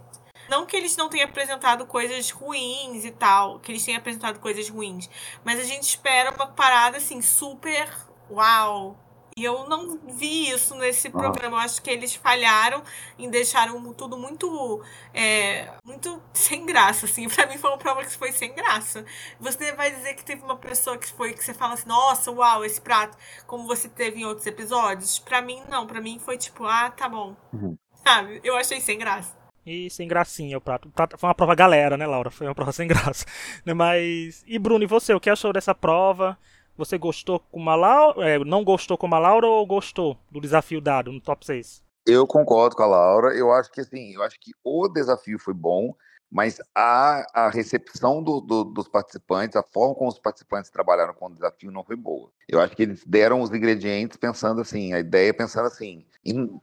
[0.50, 4.70] não que eles não tenham apresentado coisas ruins e tal, que eles tenham apresentado coisas
[4.70, 5.10] ruins,
[5.44, 7.90] mas a gente espera uma parada assim super
[8.30, 8.98] uau,
[9.38, 11.12] e eu não vi isso nesse ah.
[11.12, 11.58] programa.
[11.58, 12.82] Eu acho que eles falharam
[13.20, 17.30] em deixar tudo muito, é, muito sem graça, assim.
[17.30, 19.06] Pra mim foi uma prova que foi sem graça.
[19.40, 22.66] Você vai dizer que teve uma pessoa que foi que você fala assim, nossa, uau,
[22.66, 25.20] esse prato, como você teve em outros episódios.
[25.20, 25.86] Pra mim, não.
[25.86, 27.36] Pra mim foi tipo, ah, tá bom.
[27.54, 27.78] Uhum.
[27.94, 28.42] Sabe?
[28.44, 29.38] Eu achei sem graça.
[29.64, 30.92] E sem gracinha o prato.
[31.16, 32.32] Foi uma prova galera, né, Laura?
[32.32, 33.24] Foi uma prova sem graça.
[33.64, 34.44] Mas.
[34.48, 35.14] E Bruno, e você?
[35.14, 36.36] O que achou dessa prova?
[36.78, 40.80] Você gostou com a Laura, é, não gostou com a Laura ou gostou do desafio
[40.80, 41.84] dado no top 6?
[42.06, 43.36] Eu concordo com a Laura.
[43.36, 45.94] Eu acho que assim, eu acho que o desafio foi bom,
[46.30, 51.28] mas a, a recepção do, do, dos participantes, a forma como os participantes trabalharam com
[51.28, 52.30] o desafio não foi boa.
[52.48, 56.06] Eu acho que eles deram os ingredientes pensando assim, a ideia pensando assim,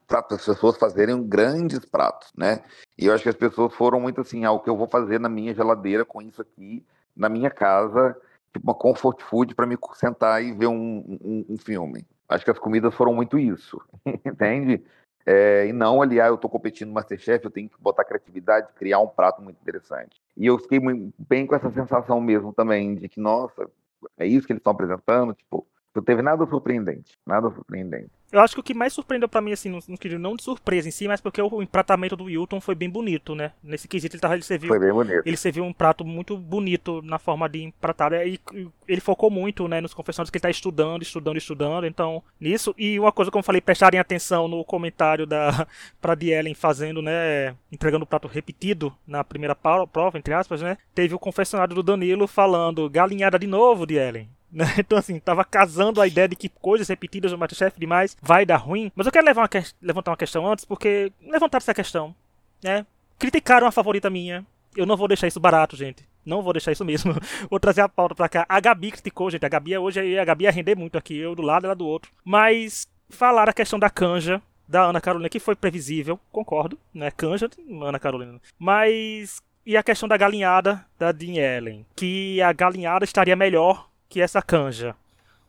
[0.07, 2.63] para as pessoas fazerem grandes pratos, né?
[2.97, 5.19] E eu acho que as pessoas foram muito assim, ah, o que eu vou fazer
[5.19, 8.17] na minha geladeira com isso aqui, na minha casa,
[8.55, 12.07] tipo uma comfort food para me sentar e ver um, um, um, filme.
[12.29, 13.83] Acho que as comidas foram muito isso,
[14.25, 14.83] entende?
[15.27, 19.01] É, e não, aliás, eu estou competindo no Masterchef, eu tenho que botar criatividade, criar
[19.01, 20.21] um prato muito interessante.
[20.37, 20.79] E eu fiquei
[21.19, 23.69] bem com essa sensação mesmo também, de que, nossa,
[24.19, 27.13] é isso que eles estão apresentando, tipo, Não teve nada surpreendente.
[27.25, 28.11] Nada surpreendente.
[28.33, 29.79] Eu acho que o que mais surpreendeu para mim, assim, não,
[30.19, 33.53] não de surpresa em si, mas porque o empratamento do Wilton foi bem bonito, né?
[33.63, 34.67] Nesse quesito ele, tava, ele serviu.
[34.67, 35.23] Foi bem bonito.
[35.25, 38.13] Ele serviu um prato muito bonito na forma de empratar.
[38.13, 38.41] E
[38.89, 41.87] ele focou muito, né, nos confessionários que ele tá estudando, estudando, estudando.
[41.87, 42.75] Então, nisso.
[42.77, 45.65] E uma coisa, como eu falei, prestarem atenção no comentário da
[46.03, 47.55] pra Ellen fazendo, né?
[47.71, 50.77] Entregando o prato repetido na primeira prova, entre aspas, né?
[50.93, 54.29] Teve o confessionário do Danilo falando galinhada de novo, Ellen.
[54.55, 54.65] Né?
[54.79, 58.57] Então, assim, tava casando a ideia de que coisas repetidas no Masterchef demais vai dar
[58.57, 58.93] ruim.
[58.95, 59.63] Mas eu quero levar uma que...
[59.83, 62.15] levantar uma questão antes, porque levantaram essa questão,
[62.63, 62.87] né?
[63.19, 64.47] Criticaram a favorita minha.
[64.77, 66.07] Eu não vou deixar isso barato, gente.
[66.25, 67.15] Não vou deixar isso mesmo.
[67.51, 68.47] vou trazer a pauta pra cá.
[68.49, 69.45] A Gabi criticou, gente.
[69.45, 71.17] A Gabi hoje a Gabi ia render muito aqui.
[71.17, 72.13] Eu do lado, ela do outro.
[72.25, 77.11] Mas falaram a questão da canja da Ana Carolina, que foi previsível, concordo, né?
[77.11, 77.51] Canja,
[77.83, 78.41] Ana Carolina.
[78.59, 79.41] Mas.
[79.67, 81.87] E a questão da galinhada da Dean Ellen.
[81.97, 84.95] Que a galinhada estaria melhor que essa canja.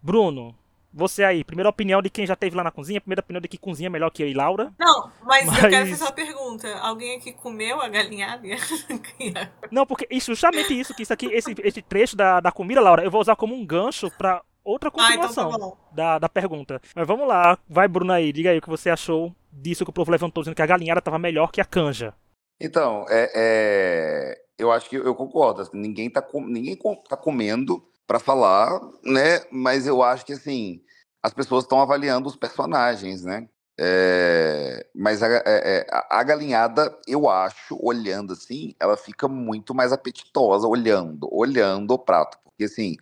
[0.01, 0.55] Bruno,
[0.91, 3.59] você aí, primeira opinião de quem já teve lá na cozinha, primeira opinião de que
[3.59, 4.73] cozinha melhor que eu e Laura.
[4.79, 5.63] Não, mas, mas...
[5.63, 6.75] eu quero fazer uma pergunta.
[6.79, 8.41] Alguém aqui comeu a galinhada?
[9.69, 13.03] Não, porque isso, justamente isso, que isso aqui, esse, esse trecho da, da comida, Laura,
[13.03, 16.81] eu vou usar como um gancho pra outra continuação ah, então tá da, da pergunta.
[16.95, 19.93] Mas vamos lá, vai Bruno aí, diga aí o que você achou disso que o
[19.93, 22.15] povo levantou, dizendo que a galinhada tava melhor que a canja.
[22.59, 24.41] Então, é, é...
[24.57, 25.69] eu acho que eu concordo.
[25.71, 26.43] Ninguém tá, com...
[26.43, 26.75] ninguém
[27.07, 29.41] tá comendo para falar, né?
[29.51, 30.81] Mas eu acho que assim
[31.23, 33.49] as pessoas estão avaliando os personagens, né?
[33.79, 39.91] É, mas a, é, é a, galinhada, eu acho, olhando assim, ela fica muito mais
[39.91, 42.95] apetitosa olhando, olhando o prato, porque assim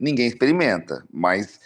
[0.00, 1.60] ninguém experimenta, mas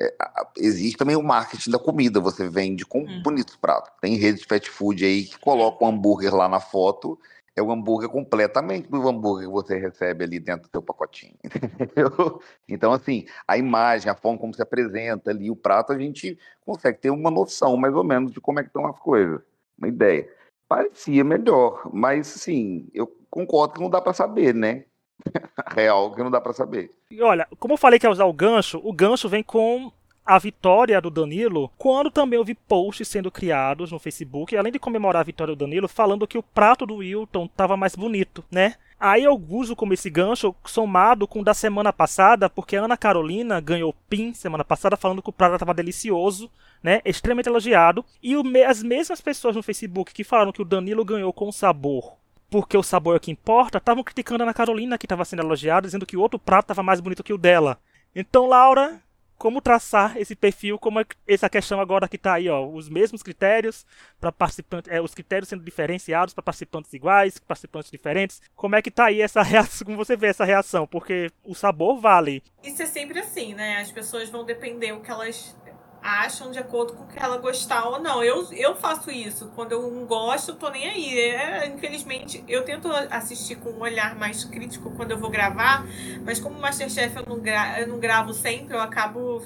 [0.00, 0.14] é,
[0.56, 2.20] existe também o marketing da comida.
[2.20, 3.22] Você vende com hum.
[3.22, 3.92] bonitos pratos.
[4.00, 7.18] Tem redes de fast food aí que colocam um hambúrguer lá na foto
[7.60, 11.36] é o hambúrguer completamente do hambúrguer que você recebe ali dentro do seu pacotinho.
[12.68, 16.98] Então, assim, a imagem, a forma como se apresenta ali o prato, a gente consegue
[16.98, 19.40] ter uma noção mais ou menos de como é que estão as coisas,
[19.76, 20.28] uma ideia.
[20.68, 24.84] Parecia melhor, mas assim, eu concordo que não dá para saber, né?
[25.74, 26.92] Real que não dá para saber.
[27.10, 29.92] E olha, como eu falei que ia usar o gancho, o gancho vem com
[30.24, 35.20] a vitória do Danilo, quando também vi posts sendo criados no Facebook, além de comemorar
[35.20, 38.74] a vitória do Danilo, falando que o prato do Wilton estava mais bonito, né?
[38.98, 42.96] Aí eu uso como esse gancho somado com o da semana passada, porque a Ana
[42.96, 46.50] Carolina ganhou PIN semana passada falando que o prato estava delicioso,
[46.82, 47.00] né?
[47.04, 48.04] Extremamente elogiado.
[48.22, 52.20] E o, as mesmas pessoas no Facebook que falaram que o Danilo ganhou com sabor
[52.50, 55.42] porque o sabor é o que importa, estavam criticando a Ana Carolina que estava sendo
[55.42, 57.78] elogiada, dizendo que o outro prato estava mais bonito que o dela.
[58.14, 59.00] Então, Laura,
[59.40, 63.22] como traçar esse perfil, como é essa questão agora que está aí, ó, os mesmos
[63.22, 63.86] critérios
[64.20, 68.42] para participantes, é, os critérios sendo diferenciados para participantes iguais, participantes diferentes.
[68.54, 70.86] Como é que está aí essa reação, como você vê essa reação?
[70.86, 72.42] Porque o sabor vale.
[72.62, 73.78] Isso é sempre assim, né?
[73.78, 75.56] As pessoas vão depender o que elas
[76.02, 78.22] acham de acordo com o que ela gostar ou não.
[78.22, 79.50] Eu, eu faço isso.
[79.54, 81.18] Quando eu não gosto, eu tô nem aí.
[81.18, 85.84] É, infelizmente, eu tento assistir com um olhar mais crítico quando eu vou gravar,
[86.24, 89.42] mas como Masterchef eu não, gra eu não gravo sempre, eu acabo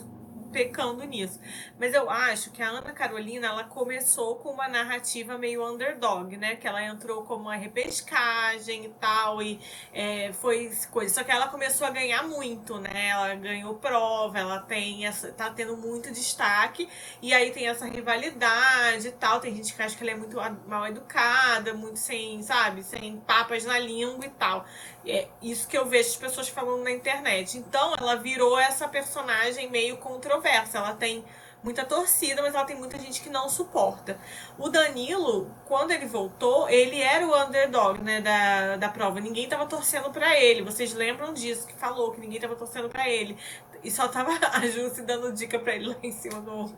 [0.54, 1.40] pecando nisso.
[1.78, 6.54] Mas eu acho que a Ana Carolina, ela começou com uma narrativa meio underdog, né?
[6.54, 9.60] Que ela entrou como uma repescagem e tal, e
[9.92, 11.12] é, foi coisa.
[11.12, 13.08] Só que ela começou a ganhar muito, né?
[13.08, 16.88] Ela ganhou prova, ela tem essa, tá tendo muito destaque,
[17.20, 19.40] e aí tem essa rivalidade e tal.
[19.40, 20.36] Tem gente que acha que ela é muito
[20.68, 24.64] mal educada, muito sem, sabe, sem papas na língua e tal.
[25.06, 27.58] É isso que eu vejo as pessoas falando na internet.
[27.58, 30.78] Então, ela virou essa personagem meio controversa.
[30.78, 31.24] Ela tem
[31.64, 34.18] muita torcida, mas ela tem muita gente que não suporta.
[34.58, 39.18] O Danilo, quando ele voltou, ele era o underdog, né, da, da prova.
[39.18, 40.62] Ninguém tava torcendo para ele.
[40.62, 43.36] Vocês lembram disso, que falou que ninguém tava torcendo para ele.
[43.82, 46.70] E só tava a Jussi dando dica para ele lá em cima no,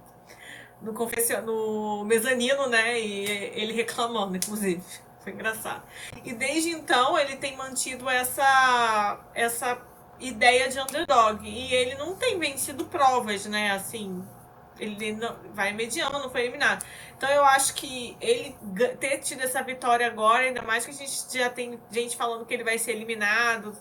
[0.80, 1.42] no, confession...
[1.42, 4.82] no mezanino, né, e ele reclamando, inclusive.
[5.26, 5.82] Foi engraçado.
[6.24, 9.76] E desde então ele tem mantido essa, essa
[10.20, 11.44] ideia de underdog.
[11.44, 13.72] E ele não tem vencido provas, né?
[13.72, 14.24] Assim,
[14.78, 16.86] ele não, vai mediano, não foi eliminado.
[17.16, 18.56] Então eu acho que ele
[19.00, 22.54] ter tido essa vitória agora, ainda mais que a gente já tem gente falando que
[22.54, 23.76] ele vai ser eliminado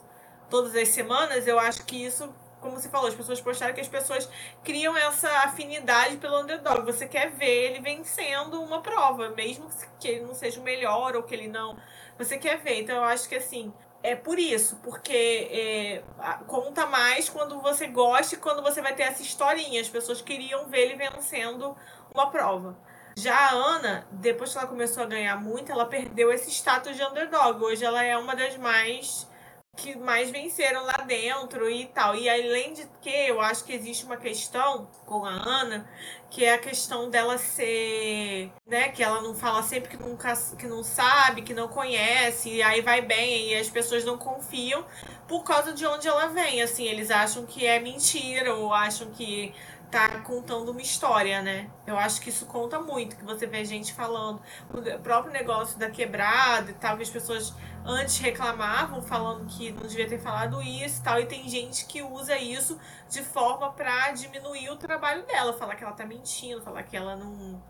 [0.49, 2.33] todas as semanas, eu acho que isso
[2.65, 4.27] como você falou, as pessoas postaram que as pessoas
[4.63, 6.83] criam essa afinidade pelo underdog.
[6.83, 11.21] Você quer ver ele vencendo uma prova, mesmo que ele não seja o melhor ou
[11.21, 11.77] que ele não.
[12.17, 12.81] Você quer ver.
[12.81, 13.71] Então eu acho que assim.
[14.01, 16.03] É por isso, porque é,
[16.45, 19.81] conta mais quando você gosta e quando você vai ter essa historinha.
[19.81, 21.75] As pessoas queriam ver ele vencendo
[22.13, 22.77] uma prova.
[23.17, 27.03] Já a Ana, depois que ela começou a ganhar muito, ela perdeu esse status de
[27.03, 27.63] underdog.
[27.63, 29.27] Hoje ela é uma das mais
[29.75, 32.15] que mais venceram lá dentro e tal.
[32.15, 35.87] E além de que eu acho que existe uma questão com a Ana,
[36.29, 40.67] que é a questão dela ser, né, que ela não fala sempre que nunca que
[40.67, 44.85] não sabe, que não conhece, e aí vai bem e as pessoas não confiam
[45.27, 49.53] por causa de onde ela vem, assim, eles acham que é mentira ou acham que
[49.95, 51.69] tá contando uma história, né?
[51.87, 55.89] Eu acho que isso conta muito, que você vê gente falando o próprio negócio da
[55.89, 57.55] quebrada e tal, que as pessoas
[57.85, 62.01] antes reclamavam, falando que não devia ter falado isso e tal, e tem gente que
[62.01, 62.77] usa isso
[63.09, 67.15] de forma para diminuir o trabalho dela, falar que ela tá mentindo, falar que ela
[67.15, 67.63] não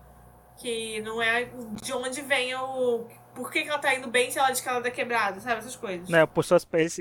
[0.56, 1.50] que não é
[1.82, 4.68] de onde vem o por que, que ela tá indo bem se ela diz que
[4.68, 5.58] ela tá quebrada, sabe?
[5.58, 6.08] Essas coisas.
[6.08, 6.58] Né, a pessoa,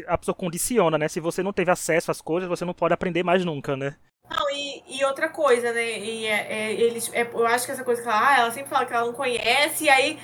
[0.07, 1.07] a pessoa condiciona, né?
[1.07, 3.95] Se você não teve acesso às coisas, você não pode aprender mais nunca, né?
[4.29, 5.99] Não, e, e outra coisa, né?
[5.99, 8.69] E é, é, eles, é, eu acho que essa coisa que ela, ah, ela sempre
[8.69, 10.19] fala que ela não conhece, e aí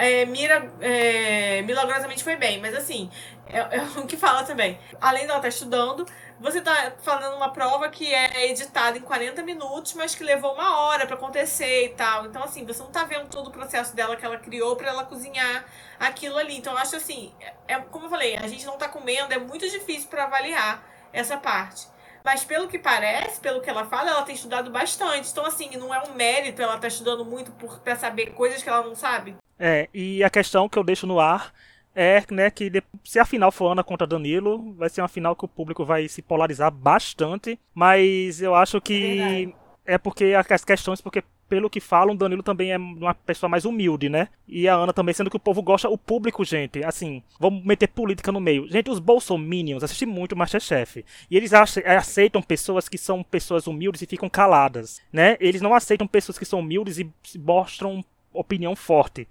[0.00, 2.60] é, Mira é, milagrosamente foi bem.
[2.60, 3.08] Mas assim,
[3.46, 4.78] é, é, o que fala também.
[5.00, 6.06] Além dela estar tá estudando,
[6.40, 10.80] você tá fazendo uma prova que é editada em 40 minutos, mas que levou uma
[10.80, 12.26] hora para acontecer e tal.
[12.26, 15.04] Então, assim, você não tá vendo todo o processo dela que ela criou para ela
[15.04, 15.64] cozinhar
[15.98, 16.56] aquilo ali.
[16.56, 17.32] Então, eu acho assim,
[17.68, 21.36] é, como eu falei, a gente não tá comendo, é muito difícil para avaliar essa
[21.36, 21.86] parte.
[22.24, 25.30] Mas pelo que parece, pelo que ela fala, ela tem estudado bastante.
[25.30, 28.62] Então, assim, não é um mérito ela estar tá estudando muito por, pra saber coisas
[28.62, 29.36] que ela não sabe.
[29.58, 31.52] É, e a questão que eu deixo no ar
[31.94, 32.70] é né, que
[33.04, 36.08] se a final for Ana contra Danilo, vai ser uma final que o público vai
[36.08, 37.58] se polarizar bastante.
[37.74, 39.52] Mas eu acho que
[39.90, 43.64] é, é porque as questões, porque pelo que falam, Danilo também é uma pessoa mais
[43.64, 44.28] humilde, né?
[44.46, 47.88] E a Ana também, sendo que o povo gosta, o público, gente, assim, vamos meter
[47.88, 48.68] política no meio.
[48.68, 51.04] Gente, os bolsominions assistem muito Masterchef.
[51.28, 55.36] E eles aceitam pessoas que são pessoas humildes e ficam caladas, né?
[55.40, 59.26] Eles não aceitam pessoas que são humildes e mostram opinião forte.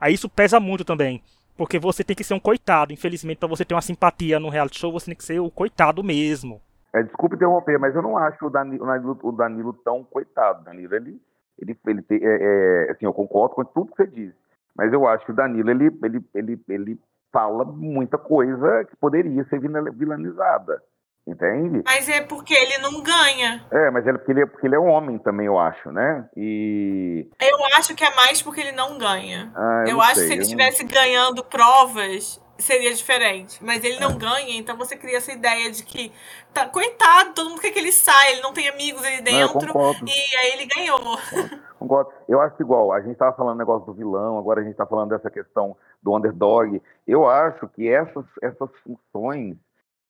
[0.00, 1.22] Aí isso pesa muito também.
[1.56, 4.78] Porque você tem que ser um coitado, infelizmente, para você ter uma simpatia no reality
[4.78, 6.60] show, você tem que ser o coitado mesmo.
[6.92, 10.64] É, desculpe interromper, mas eu não acho o Danilo, o Danilo, o Danilo tão coitado.
[10.64, 11.20] Danilo, ele
[11.60, 14.36] ele, ele é, é, assim, eu concordo com tudo que você disse,
[14.74, 17.00] mas eu acho que o Danilo ele, ele, ele, ele
[17.32, 20.82] fala muita coisa que poderia ser vilanizada.
[21.26, 21.82] Entende?
[21.84, 23.64] Mas é porque ele não ganha.
[23.70, 26.28] É, mas é porque ele, é, porque ele é um homem também, eu acho, né?
[26.34, 27.28] E.
[27.38, 29.52] Eu acho que é mais porque ele não ganha.
[29.54, 30.90] Ah, eu, eu acho sei, que se ele estivesse não...
[30.90, 33.62] ganhando provas, seria diferente.
[33.64, 36.12] Mas ele não ganha, então você cria essa ideia de que,
[36.52, 39.74] tá, coitado, todo mundo quer que ele saia, ele não tem amigos ali dentro.
[39.74, 40.98] Não, e aí ele ganhou.
[41.78, 42.12] Concordo.
[42.28, 45.10] Eu acho igual, a gente estava falando negócio do vilão, agora a gente está falando
[45.10, 46.80] dessa questão do underdog.
[47.06, 49.56] Eu acho que essas, essas funções,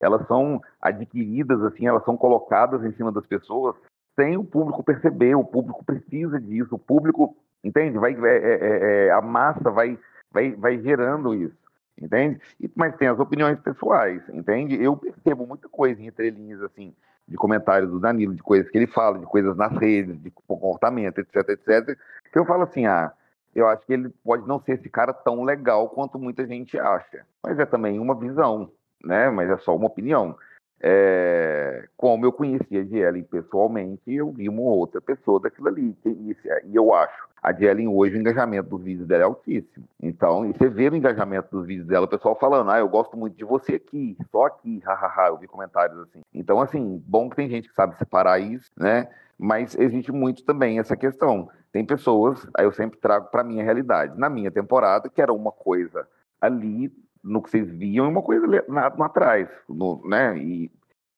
[0.01, 3.77] elas são adquiridas, assim, elas são colocadas em cima das pessoas
[4.17, 7.35] sem o público perceber, o público precisa disso, o público,
[7.65, 7.97] entende?
[7.99, 9.99] Vai, é, é, é, a massa vai,
[10.31, 11.60] vai, vai gerando isso
[12.01, 12.41] entende?
[12.61, 14.83] E, mas tem as opiniões pessoais, entende?
[14.83, 16.95] Eu percebo muita coisa em entrelinhas, assim,
[17.27, 21.19] de comentários do Danilo, de coisas que ele fala, de coisas nas redes, de comportamento,
[21.19, 21.99] etc, etc,
[22.33, 23.13] que eu falo assim, ah,
[23.55, 27.25] eu acho que ele pode não ser esse cara tão legal quanto muita gente acha.
[27.43, 28.71] Mas é também uma visão,
[29.05, 29.29] né?
[29.31, 30.37] Mas é só uma opinião.
[30.83, 35.97] É, como eu conhecia a Ellen pessoalmente, eu vi uma outra pessoa daquilo ali.
[36.05, 39.87] E, e eu acho a Jelen hoje, o engajamento dos vídeos dela é altíssimo.
[40.03, 43.37] Então, você vê o engajamento dos vídeos dela, o pessoal falando, ah, eu gosto muito
[43.37, 46.21] de você aqui, só aqui, hahaha, eu vi comentários assim.
[46.35, 49.09] Então, assim, bom que tem gente que sabe separar isso, né?
[49.39, 51.49] Mas existe muito também essa questão.
[51.73, 55.53] Tem pessoas, aí eu sempre trago para minha realidade, na minha temporada, que era uma
[55.53, 56.07] coisa
[56.39, 60.37] ali, no que vocês viam, e uma coisa lá, atrás, no, né?
[60.39, 60.71] E,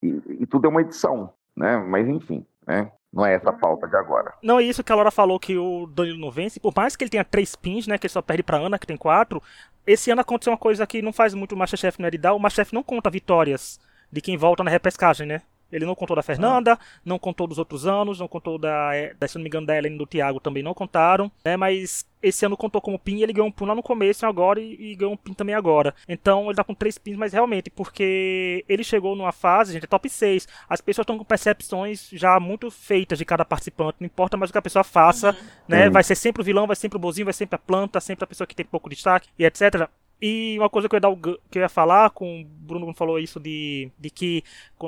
[0.03, 1.77] e, e tudo é uma edição, né?
[1.77, 2.91] Mas enfim, né?
[3.13, 4.33] Não é essa a pauta de agora.
[4.43, 6.59] Não é isso que a Laura falou que o Danilo não vence.
[6.59, 7.99] Por mais que ele tenha três pins, né?
[7.99, 9.43] Que ele só perde pra Ana, que tem quatro.
[9.87, 12.37] Esse ano aconteceu uma coisa que não faz muito o Masterchef no Eridal.
[12.37, 13.79] O Masterchef não conta vitórias
[14.11, 15.43] de quem volta na repescagem, né?
[15.73, 19.27] Ele não contou da Fernanda, não contou dos outros anos, não contou da, é, da
[19.27, 21.57] se não me engano, da Ellen e do Thiago também não contaram, né?
[21.57, 24.61] Mas esse ano contou como pin e ele ganhou um pin lá no começo agora
[24.61, 25.95] e, e, ganhou um pin também agora.
[26.09, 29.89] Então ele tá com três pins, mas realmente, porque ele chegou numa fase, gente, é
[29.89, 30.47] top 6.
[30.69, 34.53] As pessoas estão com percepções já muito feitas de cada participante, não importa mais o
[34.53, 35.37] que a pessoa faça, uhum.
[35.67, 35.87] né?
[35.87, 35.93] Uhum.
[35.93, 38.01] Vai ser sempre o vilão, vai ser sempre o bozinho, vai ser sempre a planta,
[38.01, 39.89] sempre a pessoa que tem pouco destaque e etc.
[40.25, 41.11] E uma coisa que eu ia, dar,
[41.51, 44.45] que eu ia falar, com o Bruno falou isso de, de que.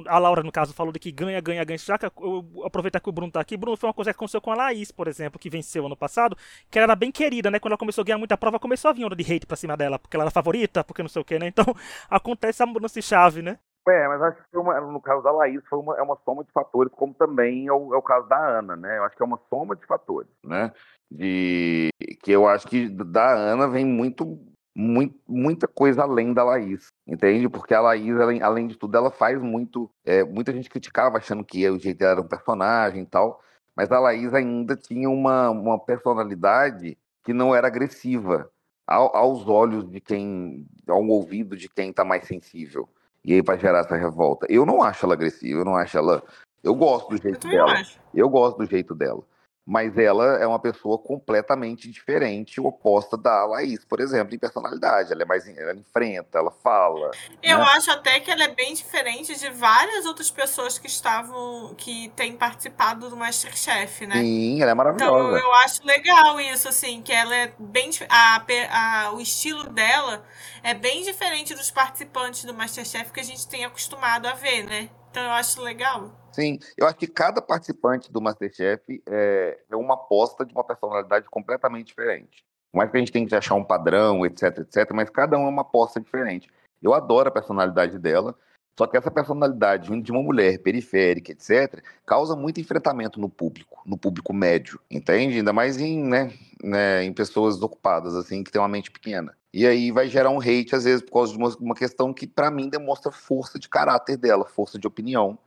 [0.07, 1.77] A Laura, no caso, falou de que ganha, ganha, ganha.
[1.77, 4.41] Já que eu aproveitar que o Bruno tá aqui, Bruno foi uma coisa que aconteceu
[4.41, 6.37] com a Laís, por exemplo, que venceu ano passado,
[6.71, 7.59] que ela era bem querida, né?
[7.59, 9.77] Quando ela começou a ganhar muita prova, começou a vir onda de hate pra cima
[9.77, 11.49] dela, porque ela era favorita, porque não sei o que, né?
[11.49, 11.65] Então
[12.09, 13.59] acontece a mudança de chave, né?
[13.89, 16.53] É, mas acho que uma, no caso da Laís foi uma, é uma soma de
[16.53, 18.99] fatores, como também é o, é o caso da Ana, né?
[18.99, 20.73] Eu acho que é uma soma de fatores, né?
[21.11, 21.91] De
[22.23, 24.39] que eu acho que da Ana vem muito
[24.75, 27.49] muito, muita coisa além da Laís, entende?
[27.49, 29.89] Porque a Laís, ela, além de tudo, ela faz muito.
[30.05, 33.41] É, muita gente criticava achando que o jeito dela era um personagem e tal,
[33.77, 38.51] mas a Laís ainda tinha uma, uma personalidade que não era agressiva
[38.87, 42.89] ao, aos olhos de quem, ao ouvido de quem está mais sensível.
[43.25, 44.47] E aí vai gerar essa revolta.
[44.51, 46.23] Eu não acho ela agressiva, eu não acho ela.
[46.63, 47.73] Eu gosto do jeito Eu dela.
[47.73, 47.99] acho.
[48.13, 49.23] Eu gosto do jeito dela.
[49.67, 55.11] Mas ela é uma pessoa completamente diferente, oposta da Laís, por exemplo, em personalidade.
[55.11, 55.49] Ela é mais.
[55.49, 57.11] Ela enfrenta, ela fala.
[57.43, 57.65] Eu né?
[57.75, 62.37] acho até que ela é bem diferente de várias outras pessoas que estavam, que têm
[62.37, 64.17] participado do Masterchef, né?
[64.21, 65.39] Sim, ela é Então maravilhosa.
[65.39, 67.89] eu acho legal isso, assim, que ela é bem.
[68.11, 70.25] A, a- o estilo dela
[70.63, 74.91] é bem diferente dos participantes do Masterchef que a gente tem acostumado a ver, né?
[75.15, 76.11] Então eu acho legal.
[76.33, 81.31] Sim, eu acho que cada participante do Masterchef é, é uma aposta de uma personalidade
[81.31, 82.45] completamente diferente.
[82.73, 85.47] Não é que a gente tem que achar um padrão, etc, etc, mas cada um
[85.47, 86.51] é uma aposta diferente.
[86.83, 88.35] Eu adoro a personalidade dela,
[88.77, 93.97] só que essa personalidade de uma mulher periférica, etc, causa muito enfrentamento no público, no
[93.97, 95.37] público médio, entende?
[95.37, 99.33] Ainda mais em, né, né, em pessoas ocupadas, assim, que têm uma mente pequena.
[99.57, 102.27] E aí vai gerar um hate, às vezes, por causa de uma, uma questão que,
[102.27, 105.39] pra mim, demonstra força de caráter dela, força de opinião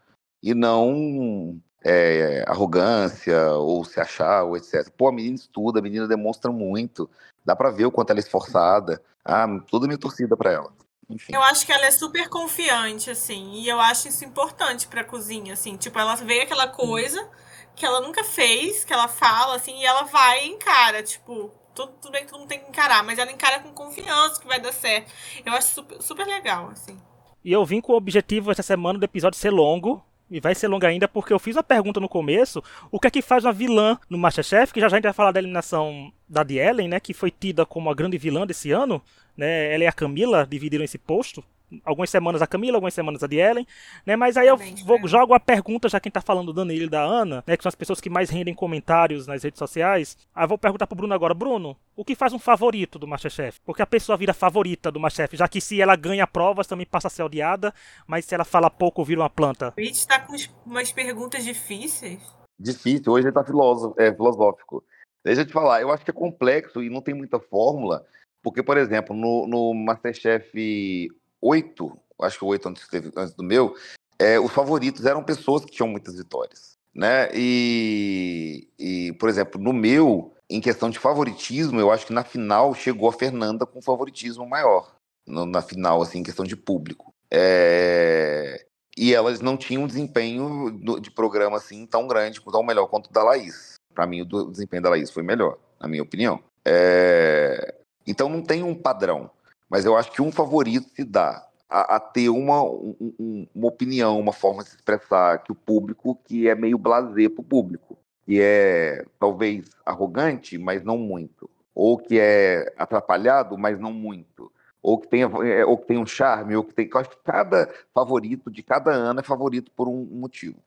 [0.42, 4.90] e não é, arrogância ou se achar ou etc.
[4.98, 7.10] Pô, a menina estuda, a menina demonstra muito,
[7.44, 9.04] dá pra ver o quanto ela é esforçada.
[9.26, 10.72] Ah, toda minha torcida pra ela.
[11.10, 11.36] Enfim.
[11.36, 15.52] Eu acho que ela é super confiante, assim, e eu acho isso importante pra cozinha,
[15.52, 15.76] assim.
[15.76, 17.30] Tipo, ela vê aquela coisa
[17.76, 21.94] que ela nunca fez, que ela fala, assim, e ela vai e encara, tipo, tudo,
[22.02, 24.60] tudo bem que todo mundo tem que encarar, mas ela encara com confiança que vai
[24.60, 25.12] dar certo.
[25.46, 26.98] Eu acho super, super legal, assim.
[27.46, 30.04] E eu vim com o objetivo essa semana do episódio ser longo.
[30.30, 32.62] E vai ser longo ainda porque eu fiz uma pergunta no começo:
[32.92, 34.74] o que é que faz uma vilã no Masterchef?
[34.74, 37.00] Que já já a gente vai falar da eliminação da de Ellen, né?
[37.00, 39.02] Que foi tida como a grande vilã desse ano.
[39.38, 39.74] Né?
[39.74, 41.42] Ela e a Camila dividiram esse posto.
[41.84, 43.68] Algumas semanas a Camila, algumas semanas a de Ellen,
[44.06, 44.16] né?
[44.16, 44.56] Mas aí eu
[44.86, 45.08] vou, né?
[45.08, 47.58] jogo a pergunta, já quem tá falando do Danilo e da Ana, né?
[47.58, 50.18] Que são as pessoas que mais rendem comentários nas redes sociais.
[50.34, 53.60] Aí eu vou perguntar pro Bruno agora, Bruno, o que faz um favorito do Masterchef?
[53.66, 57.08] Porque a pessoa vira favorita do Masterchef, já que se ela ganha provas também passa
[57.08, 57.74] a ser odiada,
[58.06, 59.74] mas se ela fala pouco vira uma planta.
[59.78, 60.34] A gente tá com
[60.66, 62.22] umas perguntas difíceis.
[62.60, 64.84] Difícil, hoje ele tá filósofo, é, filosófico.
[65.24, 68.06] Deixa eu te falar, eu acho que é complexo e não tem muita fórmula,
[68.42, 71.10] porque, por exemplo, no, no Masterchef
[71.42, 73.76] 8, acho que o 8 antes, teve- antes do meu,
[74.20, 77.30] é, os favoritos eram pessoas que tinham muitas vitórias, né?
[77.34, 82.74] E, e, por exemplo, no meu, em questão de favoritismo, eu acho que na final
[82.74, 84.96] chegou a Fernanda com favoritismo maior,
[85.28, 87.14] no- na final, assim, em questão de público.
[87.30, 88.66] É,
[88.98, 93.08] e elas não tinham um desempenho do- de programa assim tão grande, tão melhor quanto
[93.08, 93.76] o da Laís.
[93.94, 96.40] Para mim, o do- desempenho da Laís foi melhor, na minha opinião.
[96.66, 97.76] É,
[98.10, 99.30] Então não tem um padrão,
[99.70, 103.68] mas eu acho que um favorito se dá a, a ter uma, um- um- uma
[103.68, 107.98] opinião, uma forma de se expressar que o público, que é meio blasé pro público,
[108.26, 114.52] que é talvez arrogante, mas não muito, ou que é atrapalhado, mas não muito,
[114.82, 116.90] ou que tem, é, ou que tem um charme, ou que tem.
[116.92, 120.58] Eu acho que cada favorito de cada ano é favorito por um motivo.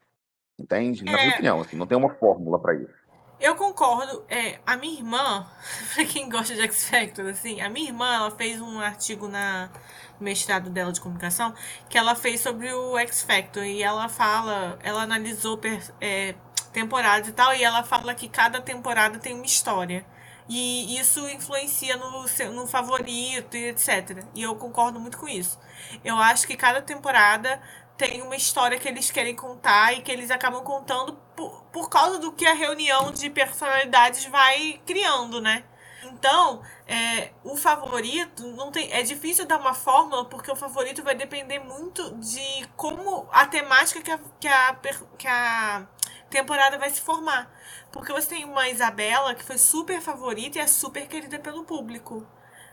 [0.58, 1.04] Entende?
[1.06, 1.34] Na minha É.
[1.34, 2.92] opinião, assim, não tem uma fórmula para isso.
[3.40, 4.24] Eu concordo.
[4.28, 5.46] É, a minha irmã,
[5.94, 9.70] pra quem gosta de X Factor, assim, a minha irmã, ela fez um artigo na
[10.18, 11.54] no mestrado dela de comunicação
[11.88, 16.34] que ela fez sobre o X Factor e ela fala, ela analisou per- é,
[16.74, 20.04] temporadas e tal e ela fala que cada temporada tem uma história.
[20.48, 24.24] E isso influencia no, no favorito e etc.
[24.34, 25.58] E eu concordo muito com isso.
[26.04, 27.60] Eu acho que cada temporada
[27.96, 32.18] tem uma história que eles querem contar e que eles acabam contando por, por causa
[32.18, 35.64] do que a reunião de personalidades vai criando, né?
[36.04, 38.92] Então, é, o favorito não tem.
[38.92, 44.02] É difícil dar uma fórmula, porque o favorito vai depender muito de como a temática
[44.02, 44.76] que a, que a,
[45.16, 45.86] que a
[46.28, 47.50] temporada vai se formar.
[47.90, 52.26] Porque você tem uma Isabela que foi super favorita e é super querida pelo público.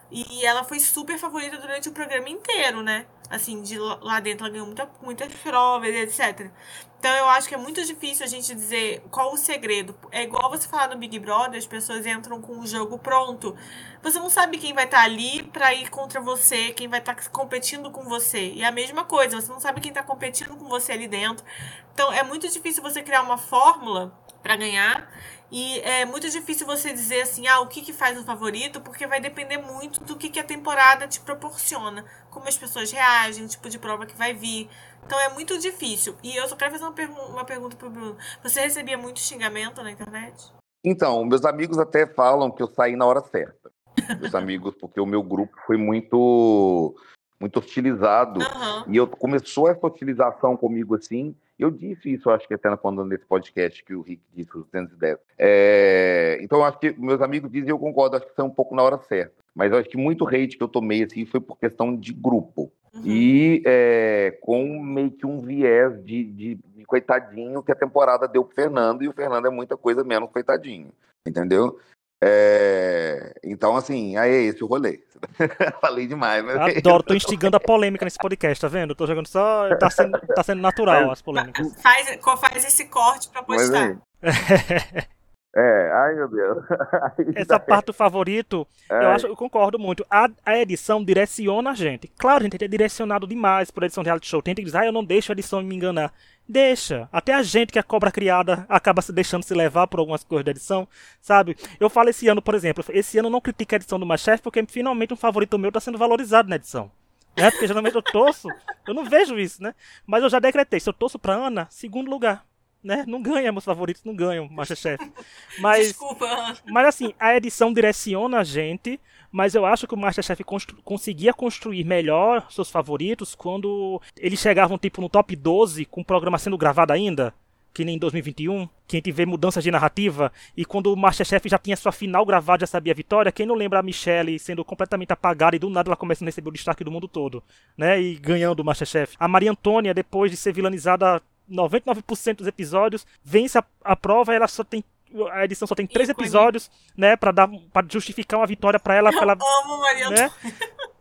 [0.10, 3.06] E ela foi super favorita durante o programa inteiro, né?
[3.30, 6.50] Assim, de lá dentro ela ganhou muita, muitas provas, etc.
[6.98, 9.94] Então eu acho que é muito difícil a gente dizer qual o segredo.
[10.12, 13.56] É igual você falar no Big Brother, as pessoas entram com o jogo pronto.
[14.02, 17.92] Você não sabe quem vai estar ali pra ir contra você, quem vai estar competindo
[17.92, 18.52] com você.
[18.54, 21.46] E a mesma coisa, você não sabe quem tá competindo com você ali dentro.
[21.94, 25.12] Então é muito difícil você criar uma fórmula pra ganhar.
[25.52, 29.08] E é muito difícil você dizer assim, ah, o que, que faz um favorito, porque
[29.08, 32.04] vai depender muito do que, que a temporada te proporciona.
[32.30, 34.70] Como as pessoas reagem, o tipo de prova que vai vir.
[35.06, 36.16] Então é muito difícil.
[36.22, 38.18] E eu só quero fazer uma, pergu uma pergunta pro Bruno.
[38.44, 40.52] Você recebia muito xingamento na internet?
[40.84, 43.72] Então, meus amigos até falam que eu saí na hora certa.
[44.20, 46.94] meus amigos, porque o meu grupo foi muito
[47.40, 48.40] muito hostilizado.
[48.40, 48.94] Uhum.
[48.94, 51.36] E eu começou essa hostilização comigo assim.
[51.58, 55.18] Eu disse isso, acho que até quando nesse podcast que o Rick disse, os 210.
[55.38, 58.84] É, então, acho que meus amigos dizem, eu concordo, acho que foi um pouco na
[58.84, 59.34] hora certa.
[59.56, 62.72] Mas acho que muito hate que eu tomei assim foi por questão de grupo.
[62.94, 63.02] Uhum.
[63.06, 68.46] E é, com meio que um viés de, de, de, coitadinho que a temporada deu
[68.46, 70.92] pro Fernando, e o Fernando é muita coisa menos coitadinho.
[71.26, 71.80] Entendeu?
[72.24, 75.00] É, então, assim, aí é esse o rolê.
[75.82, 76.78] Falei demais, né?
[76.78, 78.96] Adoro, tô instigando a polêmica nesse podcast, tá vendo?
[78.96, 79.76] Tô jogando só.
[79.78, 81.74] Tá sendo, tá sendo natural as polêmicas.
[81.82, 83.98] Faz, faz esse corte pra postar.
[84.22, 85.06] É,
[85.60, 86.64] ai meu Deus.
[87.36, 89.04] Essa parte do favorito, é.
[89.04, 90.06] eu, acho, eu concordo muito.
[90.10, 92.08] A, a edição direciona a gente.
[92.18, 94.42] Claro, a gente é direcionado demais por edição de reality show.
[94.42, 96.14] Tem gente que diz, ah, eu não deixo a edição me enganar.
[96.48, 97.10] Deixa.
[97.12, 100.46] Até a gente que é cobra criada acaba se deixando se levar por algumas coisas
[100.46, 100.88] da edição,
[101.20, 101.58] sabe?
[101.80, 104.42] Eu falo esse ano, por exemplo, esse ano eu não critico a edição do Machef
[104.42, 106.92] porque finalmente um favorito meu tá sendo valorizado na edição.
[107.36, 108.48] É, porque geralmente eu torço,
[108.88, 109.74] eu não vejo isso, né?
[110.06, 112.44] Mas eu já decretei, se eu torço pra Ana, segundo lugar
[112.84, 113.04] né?
[113.08, 115.12] Não ganha, meus favoritos não ganham Masterchef.
[115.60, 116.58] Mas, Desculpa.
[116.66, 119.00] Mas assim, a edição direciona a gente,
[119.32, 124.78] mas eu acho que o Masterchef constru conseguia construir melhor seus favoritos quando eles chegavam
[124.78, 127.34] tipo no top 12 com o programa sendo gravado ainda.
[127.74, 131.48] Que nem em 2021, que a gente vê mudanças de narrativa, e quando o Masterchef
[131.48, 134.66] já tinha sua final gravada, já sabia a vitória, quem não lembra a Michelle sendo
[134.66, 137.44] completamente apagada e do nada ela começa a receber o destaque do mundo todo,
[137.78, 138.02] né?
[138.02, 139.16] E ganhando o Masterchef.
[139.20, 144.48] A Maria Antônia, depois de ser vilanizada 99% dos episódios, vence a, a prova, ela
[144.48, 144.84] só tem
[145.32, 149.10] a edição só tem três episódios, né, para dar para justificar uma vitória para ela,
[149.10, 150.32] Eu ela, amo Maria né?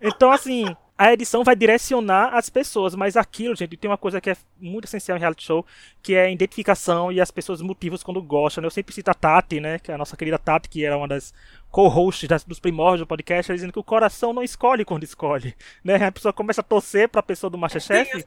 [0.01, 0.65] Então assim,
[0.99, 4.85] a edição vai direcionar as pessoas, mas aquilo, gente, tem uma coisa que é muito
[4.85, 5.67] essencial em reality show,
[6.03, 8.63] que é a identificação e as pessoas motivos quando gostam.
[8.63, 8.67] Né?
[8.67, 11.09] Eu sempre cito a Tati, né, que é a nossa querida Tati, que era uma
[11.09, 11.35] das
[11.71, 15.97] co-hosts dos primórdios do podcast, dizendo que o coração não escolhe quando escolhe, né?
[15.97, 18.25] A pessoa começa a torcer para a pessoa do MasterChef,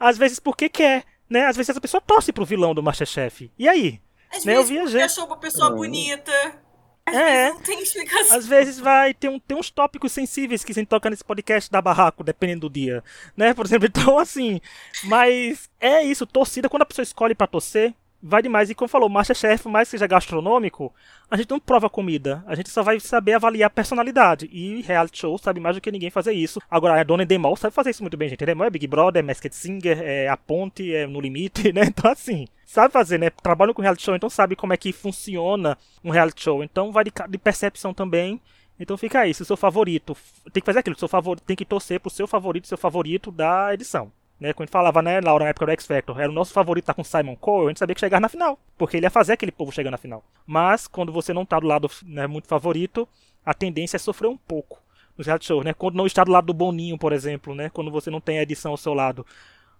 [0.00, 1.46] às vezes porque quer, né?
[1.46, 3.50] Às vezes essa pessoa torce pro vilão do Masterchef.
[3.58, 4.00] E aí?
[4.30, 4.54] Às né?
[4.54, 5.76] vezes eu vi achou uma pessoa Uhum.
[5.76, 6.32] bonita.
[7.04, 7.24] Às É.
[7.44, 8.36] vezes não tem explicação.
[8.36, 11.68] Às vezes vai ter, um, tem uns tópicos sensíveis que a gente toca nesse podcast
[11.70, 13.02] da barraco, dependendo do dia,
[13.36, 13.52] né?
[13.54, 14.60] Por exemplo, então assim,
[15.04, 17.92] mas é isso, torcida, quando a pessoa escolhe pra torcer,
[18.22, 18.70] vai demais.
[18.70, 20.94] E como falou, Masterchef, mais que seja gastronômico,
[21.30, 24.48] a gente não prova comida, a gente só vai saber avaliar personalidade.
[24.52, 26.60] E reality show sabe mais do que ninguém fazer isso.
[26.70, 28.42] Agora, a Dona Endemol sabe fazer isso muito bem, gente.
[28.42, 31.82] Endemol é Big Brother, é Masked Singer, é A Ponte, é No Limite, né?
[31.86, 33.30] Então assim, sabe fazer, né?
[33.30, 36.62] Trabalham com reality show, então sabe como é que funciona um reality show.
[36.62, 38.40] Então vai de, de percepção também.
[38.78, 40.16] Então fica aí, se o seu favorito.
[40.52, 43.72] Tem que fazer aquilo, seu favorito, tem que torcer pro seu favorito, seu favorito da
[43.74, 44.10] edição.
[44.42, 46.52] Né, quando a gente falava, né, Laura, na época do X Factor, era o nosso
[46.52, 49.10] favorito tá com Simon Cole, a gente sabia que chegar na final, porque ele ia
[49.10, 50.24] fazer aquele povo chegar na final.
[50.44, 53.08] Mas quando você não tá do lado né, muito favorito,
[53.46, 54.80] a tendência é sofrer um pouco
[55.16, 55.72] nos reality shows, né?
[55.72, 57.70] Quando não está do lado do Boninho, por exemplo, né?
[57.70, 59.24] Quando você não tem a edição ao seu lado.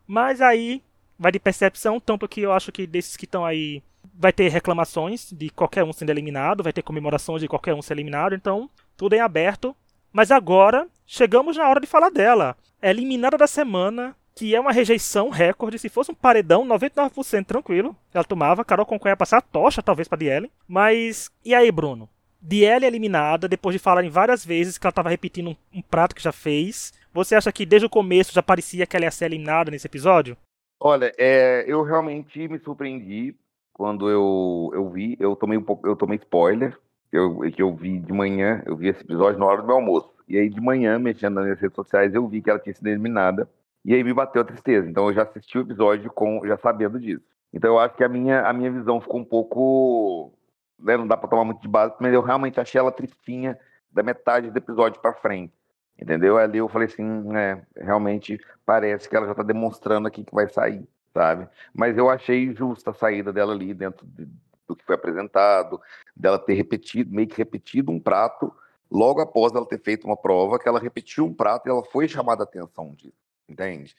[0.07, 0.81] Mas aí
[1.19, 3.83] vai de percepção, tanto que eu acho que desses que estão aí
[4.15, 7.95] vai ter reclamações de qualquer um sendo eliminado, vai ter comemorações de qualquer um ser
[7.95, 9.75] eliminado, então tudo em aberto.
[10.13, 12.57] Mas agora chegamos na hora de falar dela.
[12.81, 15.79] É eliminada da semana, que é uma rejeição recorde.
[15.79, 17.97] Se fosse um paredão, 99% tranquilo.
[18.13, 18.65] Ela tomava.
[18.65, 20.51] Carol Conká ia passar a tocha, talvez, pra Dielen.
[20.67, 21.31] Mas.
[21.45, 22.09] E aí, Bruno?
[22.41, 26.23] Dielen eliminada, depois de falarem várias vezes que ela estava repetindo um, um prato que
[26.23, 26.93] já fez.
[27.15, 30.37] Você acha que desde o começo já parecia que ela ia ser eliminada nesse episódio?
[30.81, 33.37] Olha, é, eu realmente me surpreendi
[33.73, 36.77] quando eu, eu vi, eu tomei um pouco, eu tomei spoiler,
[37.13, 40.11] eu, que eu vi de manhã, eu vi esse episódio na hora do meu almoço.
[40.29, 43.49] E aí de manhã, mexendo nas redes sociais, eu vi que ela tinha sido eliminada.
[43.85, 44.89] E aí me bateu a tristeza.
[44.89, 47.25] Então eu já assisti o episódio com já sabendo disso.
[47.53, 50.33] Então eu acho que a minha, a minha visão ficou um pouco.
[50.79, 53.57] Né, não dá pra tomar muito de base, mas eu realmente achei ela tristinha
[53.91, 55.53] da metade do episódio pra frente.
[56.01, 56.37] Entendeu?
[56.39, 60.49] Ali eu falei assim, é, realmente parece que ela já tá demonstrando aqui que vai
[60.49, 61.49] sair, sabe?
[61.73, 64.29] Mas eu achei justa a saída dela ali dentro de-
[64.67, 65.81] do que foi apresentado,
[66.17, 68.53] dela ter repetido, meio que repetido um prato
[68.91, 72.09] logo após ela ter feito uma prova, que ela repetiu um prato e ela foi
[72.09, 73.15] chamada a atenção disso,
[73.49, 73.95] entende?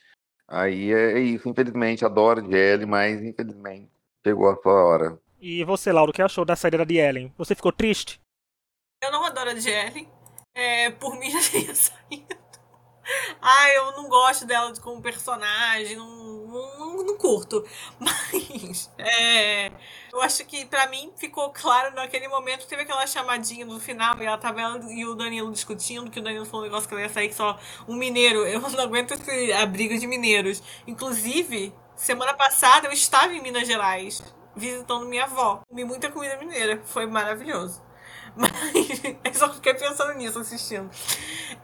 [0.48, 3.91] Aí é, isso, infelizmente, adoro a Jelly, mas infelizmente
[4.26, 5.20] chegou a sua hora.
[5.39, 7.34] E você, Lauro, o que achou da saída da Dielen?
[7.38, 8.22] Você ficou triste?
[9.04, 10.08] Eu não adoro a Jelly.
[10.56, 12.44] É, por mim já teria saído.
[13.41, 16.22] Ai, eu não gosto dela como personagem, não,
[17.04, 17.66] não, curto.
[17.99, 19.72] Mas é,
[20.12, 24.26] eu acho que pra mim ficou claro naquele momento, teve aquela chamadinha no final, e
[24.26, 27.04] ela tava ela e o Danilo discutindo, que o Danilo falou um negócio que ela
[27.04, 28.45] ia sair só um mineiro.
[28.45, 30.62] Eu não aguento esse- briga de mineiros.
[30.88, 34.22] Inclusive, semana passada eu estava em Minas Gerais,
[34.56, 35.62] visitando minha avó.
[35.68, 37.82] Comi muita comida mineira, foi maravilhoso.
[38.36, 38.51] Mas
[39.23, 40.89] eu só fiquei pensando nisso assistindo.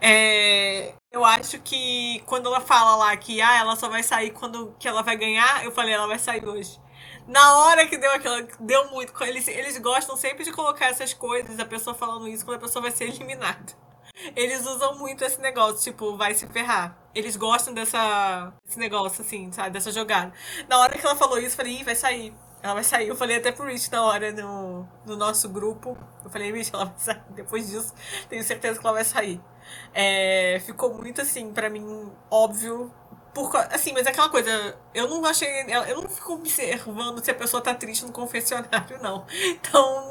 [0.00, 4.74] É, eu acho que quando ela fala lá que ah, ela só vai sair quando
[4.78, 6.80] que ela vai ganhar, eu falei, ela vai sair hoje.
[7.26, 8.42] Na hora que deu aquela.
[8.58, 9.12] Deu muito.
[9.22, 12.82] Eles, eles gostam sempre de colocar essas coisas, a pessoa falando isso quando a pessoa
[12.82, 13.72] vai ser eliminada.
[14.36, 16.96] Eles usam muito esse negócio, tipo, vai se ferrar.
[17.14, 19.70] Eles gostam dessa, desse negócio, assim, sabe?
[19.70, 20.32] Dessa jogada.
[20.68, 22.34] Na hora que ela falou isso, eu falei, Ih, vai sair.
[22.62, 23.08] Ela vai sair.
[23.08, 25.96] Eu falei até pro Rich na hora no, no nosso grupo.
[26.24, 27.22] Eu falei, Rich, ela vai sair.
[27.30, 27.94] Depois disso,
[28.28, 29.40] tenho certeza que ela vai sair.
[29.94, 32.92] É, ficou muito assim, para mim, óbvio.
[33.32, 35.48] Por, assim, mas é aquela coisa, eu não achei.
[35.88, 39.24] Eu não fico observando se a pessoa tá triste no confessionário, não.
[39.44, 40.06] Então,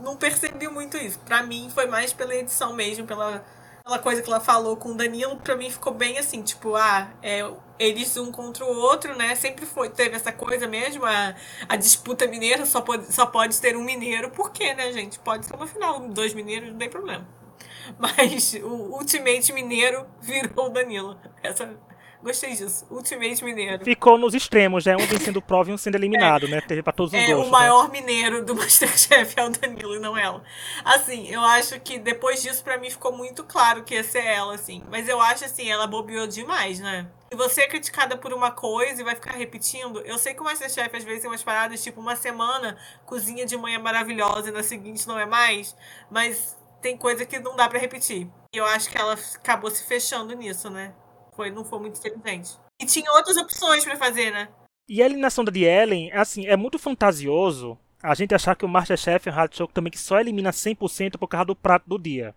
[0.00, 1.18] não, não percebi muito isso.
[1.20, 3.44] Para mim, foi mais pela edição mesmo, pela,
[3.84, 5.36] pela coisa que ela falou com o Danilo.
[5.36, 9.34] Pra mim, ficou bem assim, tipo, ah, é, eles um contra o outro, né?
[9.34, 11.34] Sempre foi, teve essa coisa mesmo, a,
[11.68, 15.18] a disputa mineira, só pode, só pode ter um mineiro, por quê, né, gente?
[15.18, 17.26] Pode ser uma final, dois mineiros, não tem problema.
[17.98, 21.18] Mas o Ultimate Mineiro virou o Danilo.
[21.42, 21.74] Essa,
[22.22, 22.86] gostei disso.
[22.90, 23.84] Ultimate Mineiro.
[23.84, 24.96] Ficou nos extremos, né?
[24.96, 26.60] Um vencendo prova e um sendo eliminado, é, né?
[26.60, 27.48] Teve pra todos os é, gostos.
[27.48, 28.00] O maior né?
[28.00, 30.42] mineiro do Masterchef é o Danilo e não ela.
[30.84, 34.54] Assim, eu acho que depois disso, pra mim, ficou muito claro que ia ser ela,
[34.54, 34.82] assim.
[34.90, 37.06] Mas eu acho, assim, ela bobeou demais, né?
[37.32, 40.44] Se você é criticada por uma coisa e vai ficar repetindo, eu sei que o
[40.44, 44.64] Masterchef às vezes tem umas paradas, tipo, uma semana, cozinha de manhã maravilhosa e na
[44.64, 45.76] seguinte não é mais,
[46.10, 48.26] mas tem coisa que não dá para repetir.
[48.52, 50.92] E eu acho que ela acabou se fechando nisso, né?
[51.40, 52.58] Foi, não foi muito inteligente.
[52.78, 54.50] E tinha outras opções para fazer, né?
[54.86, 59.26] E a eliminação da Ellen, assim, é muito fantasioso a gente achar que o Masterchef
[59.26, 62.34] é um reality show também que só elimina 100% por causa do prato do dia.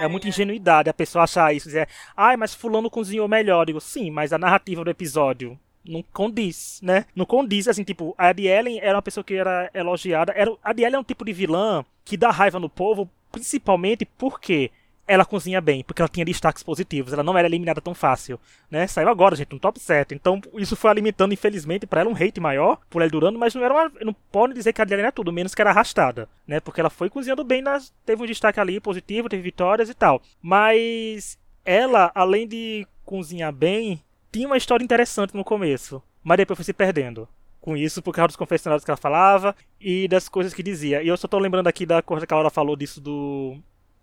[0.00, 3.60] é muita ingenuidade a pessoa achar isso, dizer, ai, mas fulano cozinhou melhor.
[3.60, 7.04] Eu digo, sim, mas a narrativa do episódio não condiz, né?
[7.14, 10.32] Não condiz, assim, tipo, a Ellen era uma pessoa que era elogiada.
[10.32, 14.70] Era, a Ellen é um tipo de vilã que dá raiva no povo principalmente porque
[15.06, 18.38] ela cozinha bem, porque ela tinha destaques positivos, ela não era eliminada tão fácil,
[18.70, 18.86] né?
[18.86, 20.14] Saiu agora, gente, no top 7.
[20.14, 23.64] Então, isso foi alimentando, infelizmente, para ela um hate maior por ela durando, mas não
[23.64, 26.60] era uma, não pode dizer que a Adriana é tudo, menos que era arrastada, né?
[26.60, 30.22] Porque ela foi cozinhando bem, nas, teve um destaque ali positivo, teve vitórias e tal.
[30.40, 36.64] Mas ela, além de cozinhar bem, tinha uma história interessante no começo, mas depois foi
[36.64, 37.28] se perdendo
[37.62, 41.02] com isso por causa dos confessionários que ela falava e das coisas que dizia.
[41.02, 43.56] E eu só tô lembrando aqui da coisa que a Laura falou disso do.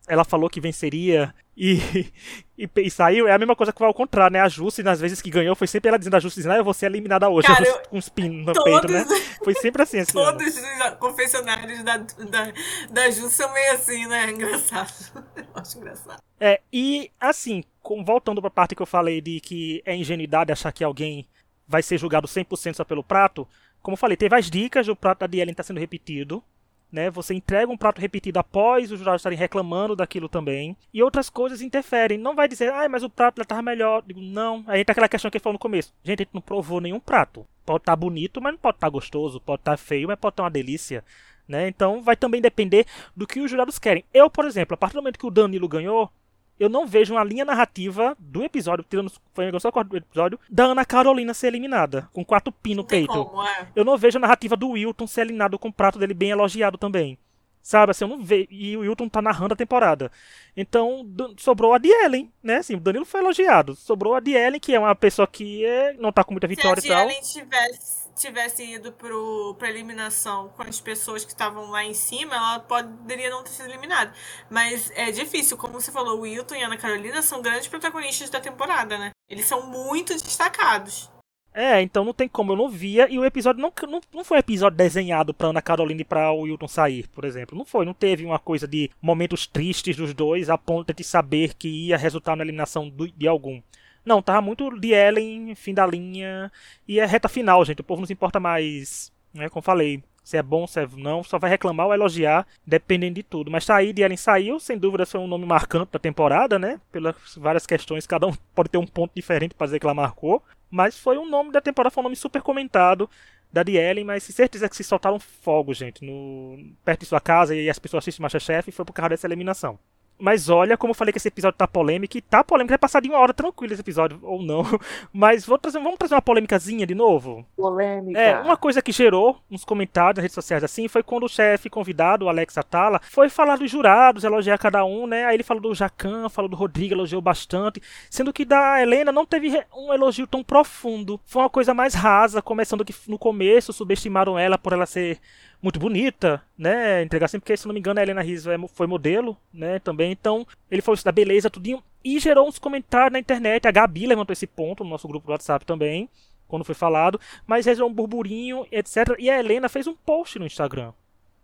[0.10, 1.78] Ela falou que venceria e,
[2.58, 3.28] e, e, saiu.
[3.28, 4.42] É a mesma coisa que vai ao contrário, né?
[4.42, 6.74] A Jussi, nas vezes que ganhou, foi sempre ela dizendo a Jussi, ah, eu vou
[6.74, 7.48] ser eliminada hoje.
[7.48, 9.06] Cara, eu, com um spin no todos, peito, né?
[9.44, 10.00] Foi sempre assim.
[10.00, 12.54] assim todos os confessionários da, da,
[12.90, 14.32] da Jussi são meio assim, né?
[14.32, 14.92] Engraçado.
[15.36, 16.20] Eu acho engraçado.
[16.40, 17.64] É, e assim,
[18.04, 21.28] voltando pra parte que eu falei de que é ingenuidade achar que alguém
[21.68, 23.48] vai ser julgado 100% só pelo prato.
[23.82, 26.44] Como eu falei, teve as dicas do prato da Dielen está sendo repetido.
[26.92, 27.10] Né?
[27.12, 30.76] Você entrega um prato repetido após os jurados estarem reclamando daquilo também.
[30.94, 32.18] E outras coisas interferem.
[32.18, 34.04] Não vai dizer, ah, mas o prato estava melhor.
[34.06, 34.64] Digo, não.
[34.68, 35.94] Aí tem aquela questão que ele falou no começo.
[36.04, 37.46] Gente, a gente não provou nenhum prato.
[37.66, 39.40] Pode estar tá bonito, mas não pode estar tá gostoso.
[39.40, 41.04] Pode estar tá feio, mas pode estar uma delícia.
[41.48, 41.68] Né?
[41.68, 42.86] Então vai também depender
[43.16, 44.04] do que os jurados querem.
[44.14, 46.12] Eu, por exemplo, a partir do momento que o Danilo ganhou,
[46.60, 50.84] eu não vejo uma linha narrativa do episódio, tirando foi só do episódio, da Ana
[50.84, 53.26] Carolina ser eliminada, com quatro pin no peito.
[53.26, 53.68] Como, é.
[53.76, 56.78] Eu não vejo a narrativa do Wilton ser eliminado com o prato dele bem elogiado
[56.78, 57.18] também.
[57.62, 58.48] Sabe, assim, eu não vejo.
[58.50, 60.12] E o Wilton tá narrando a temporada.
[60.56, 61.06] Então,
[61.38, 62.58] sobrou a Dielen, né?
[62.58, 63.76] Assim, o Danilo foi elogiado.
[63.76, 66.92] Sobrou a Dielen, que é uma pessoa que é, não tá com muita vitória Se
[66.92, 67.10] a e tal.
[67.10, 71.84] Se a Dielen tivesse tivesse ido pro, pra eliminação com as pessoas que estavam lá
[71.84, 74.14] em cima, ela poderia não ter sido eliminada.
[74.50, 78.30] Mas é difícil, como você falou, o Wilton e a Ana Carolina são grandes protagonistas
[78.30, 79.12] da temporada, né?
[79.30, 81.10] Eles são muito destacados.
[81.52, 84.38] É, então não tem como, eu não via, e o episódio não, não, não foi
[84.38, 87.58] um episódio desenhado pra Ana Carolina e pra Wilton sair, por exemplo.
[87.58, 91.56] Não foi, não teve uma coisa de momentos tristes dos dois a ponto de saber
[91.56, 93.62] que ia resultar na eliminação do, de algum.
[94.10, 96.52] Não, tava muito de Ellen, fim da linha.
[96.88, 97.82] E é reta final, gente.
[97.82, 99.48] O povo não se importa mais, né?
[99.50, 103.22] Como falei, se é bom, se é não, só vai reclamar ou elogiar, dependendo de
[103.22, 103.52] tudo.
[103.52, 106.82] Mas sair de Ellen saiu, sem dúvida foi um nome marcante da temporada, né?
[106.92, 110.42] Pelas várias questões, cada um pode ter um ponto diferente para dizer que ela marcou.
[110.72, 113.08] Mas foi um nome da temporada, foi um nome super comentado
[113.54, 117.22] da de Ellen, mas se certeza que se soltaram fogo, gente, no perto de sua
[117.22, 119.78] casa e as pessoas assistem Masterchef, foi por causa dessa eliminação.
[120.20, 123.02] Mas olha, como eu falei que esse episódio tá polêmico, e tá polêmico, vai passar
[123.02, 124.64] de uma hora tranquilo esse episódio, ou não.
[125.14, 127.46] Mas trazer, vamos trazer uma polêmicazinha de novo?
[127.56, 128.20] Polêmica.
[128.20, 131.70] É, uma coisa que gerou uns comentários nas redes sociais assim foi quando o chefe
[131.70, 135.26] convidado, o Alex Atala, foi falar dos jurados, elogiar cada um, né?
[135.26, 137.82] Aí ele falou do Jacan, falou do Rodrigo, elogiou bastante.
[138.10, 141.20] Sendo que da Helena não teve um elogio tão profundo.
[141.26, 145.20] Foi uma coisa mais rasa, começando que no começo subestimaram ela por ela ser
[145.62, 147.04] muito bonita, né?
[147.04, 149.80] Entregar sempre, porque se não me engano a Helena Rizzo é foi modelo, né?
[149.80, 150.12] Também.
[150.12, 151.84] Então, ele falou isso da beleza, tudinho.
[152.04, 153.68] E gerou uns comentários na internet.
[153.68, 156.10] A Gabi levantou esse ponto no nosso grupo do WhatsApp também,
[156.48, 157.20] quando foi falado.
[157.46, 159.16] Mas gerou um burburinho, etc.
[159.20, 160.94] E a Helena fez um post no Instagram.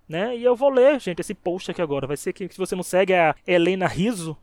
[0.07, 0.37] Né?
[0.37, 2.07] E eu vou ler, gente, esse post aqui agora.
[2.07, 4.37] Vai ser que se você não segue a Helena Riso,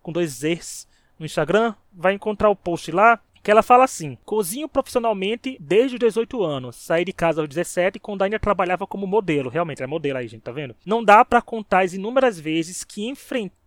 [0.00, 4.68] com dois Z's no Instagram, vai encontrar o post lá que ela fala assim: cozinho
[4.68, 6.76] profissionalmente desde os 18 anos.
[6.76, 9.50] Saí de casa aos 17 quando ainda trabalhava como modelo.
[9.50, 10.74] Realmente, é modelo aí, gente, tá vendo?
[10.84, 13.58] Não dá para contar as inúmeras vezes que enfrentei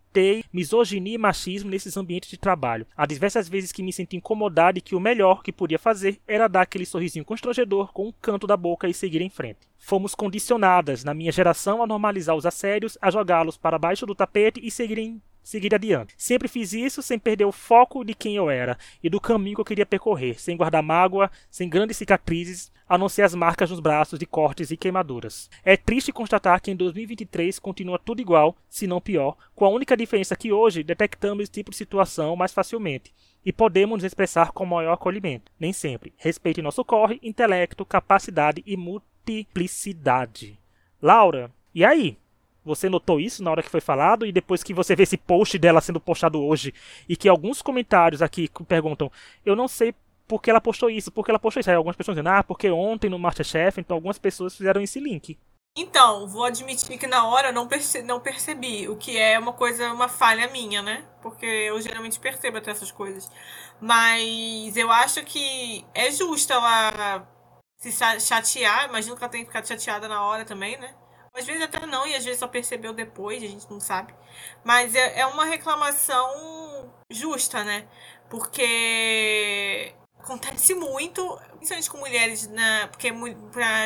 [0.52, 2.86] misoginia e machismo nesses ambientes de trabalho.
[2.96, 6.48] Há diversas vezes que me senti incomodado e que o melhor que podia fazer era
[6.48, 9.60] dar aquele sorrisinho constrangedor com um canto da boca e seguir em frente.
[9.78, 14.60] Fomos condicionadas, na minha geração, a normalizar os assédios, a jogá-los para baixo do tapete
[14.62, 16.14] e seguirem seguir adiante.
[16.16, 19.60] Sempre fiz isso sem perder o foco de quem eu era e do caminho que
[19.60, 23.80] eu queria percorrer, sem guardar mágoa, sem grandes cicatrizes, a não ser as marcas nos
[23.80, 25.48] braços de cortes e queimaduras.
[25.64, 29.96] É triste constatar que em 2023 continua tudo igual, se não pior, com a única
[29.96, 33.12] diferença que hoje detectamos esse tipo de situação mais facilmente
[33.44, 35.50] e podemos nos expressar com maior acolhimento.
[35.58, 36.12] Nem sempre.
[36.16, 40.58] Respeite nosso corre, intelecto, capacidade e multiplicidade.
[41.00, 42.16] Laura, e aí?
[42.64, 44.24] Você notou isso na hora que foi falado?
[44.24, 46.72] E depois que você vê esse post dela sendo postado hoje
[47.08, 49.10] e que alguns comentários aqui perguntam,
[49.44, 49.94] eu não sei
[50.28, 51.70] por que ela postou isso, por que ela postou isso.
[51.70, 55.38] Aí algumas pessoas dizendo, ah, porque ontem no Masterchef, então algumas pessoas fizeram esse link.
[55.76, 59.54] Então, vou admitir que na hora eu não, perce não percebi, o que é uma
[59.54, 61.02] coisa, uma falha minha, né?
[61.22, 63.30] Porque eu geralmente percebo até essas coisas.
[63.80, 67.26] Mas eu acho que é justo ela
[67.78, 67.90] se
[68.20, 70.94] chatear, imagino que ela tenha ficado chateada na hora também, né?
[71.34, 74.14] Às vezes até não, e às vezes só percebeu depois, a gente não sabe.
[74.62, 77.86] Mas é, é uma reclamação justa, né?
[78.28, 82.86] Porque acontece muito, principalmente com mulheres, né?
[82.88, 83.08] Porque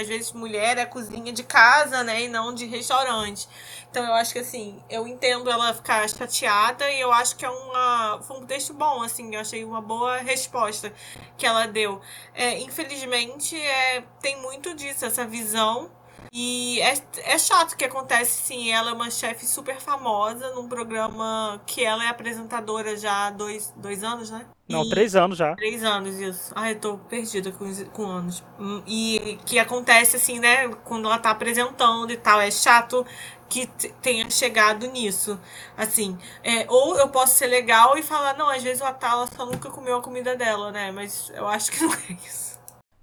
[0.01, 2.22] às vezes mulher é cozinha de casa, né?
[2.22, 3.49] E não de restaurante.
[3.90, 7.51] Então eu acho que assim, eu entendo ela ficar chateada e eu acho que é
[7.51, 8.20] uma.
[8.22, 10.92] Foi um texto bom, assim, eu achei uma boa resposta
[11.38, 12.01] que ela deu.
[12.34, 15.90] É, infelizmente, é, tem muito disso, essa visão
[16.39, 16.95] e é,
[17.32, 18.70] é chato que acontece, sim.
[18.70, 23.72] Ela é uma chefe super famosa num programa que ela é apresentadora já há dois,
[23.74, 24.45] dois anos, né?
[24.68, 25.57] Não, e, três anos já.
[25.57, 26.53] Três anos, isso.
[26.55, 28.45] Ai, eu tô perdida com, com anos.
[28.87, 30.68] E que acontece, assim, né?
[30.84, 32.39] Quando ela tá apresentando e tal.
[32.39, 33.07] É chato
[33.49, 33.66] que
[34.03, 35.41] tenha chegado nisso.
[35.74, 39.47] Assim, é, ou eu posso ser legal e falar, não, às vezes o Atala só
[39.47, 40.93] nunca comeu a comida dela, né?
[40.93, 42.55] Mas eu acho que não é isso.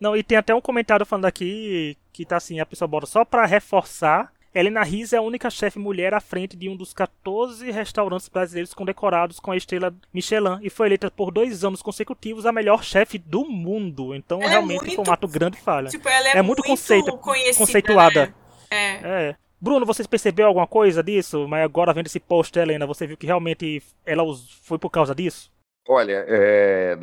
[0.04, 3.24] Não, e tem até um comentário falando aqui que tá assim, a pessoa bota só
[3.24, 4.34] para reforçar.
[4.54, 8.74] Helena Riz é a única chefe mulher à frente de um dos 14 restaurantes brasileiros
[8.74, 13.18] condecorados com a estrela Michelin e foi eleita por dois anos consecutivos a melhor chefe
[13.18, 14.14] do mundo.
[14.14, 15.88] Então, ela é realmente, é muito, um ato grande falha.
[15.88, 17.18] Tipo, ela é, é muito, muito conceito,
[17.58, 18.26] conceituada.
[18.26, 18.34] Né?
[18.70, 19.30] É.
[19.30, 19.36] é.
[19.60, 21.47] Bruno, você percebeu alguma coisa disso?
[21.47, 24.26] Mas agora vendo esse post, Helena, você viu que realmente ela
[24.64, 25.49] foi por causa disso?
[25.88, 26.96] Olha, é,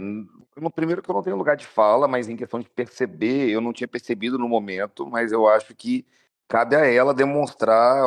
[0.57, 3.61] no primeiro que eu não tenho lugar de fala, mas em questão de perceber, eu
[3.61, 6.07] não tinha percebido no momento, mas eu acho que
[6.49, 8.05] cabe a ela demonstrar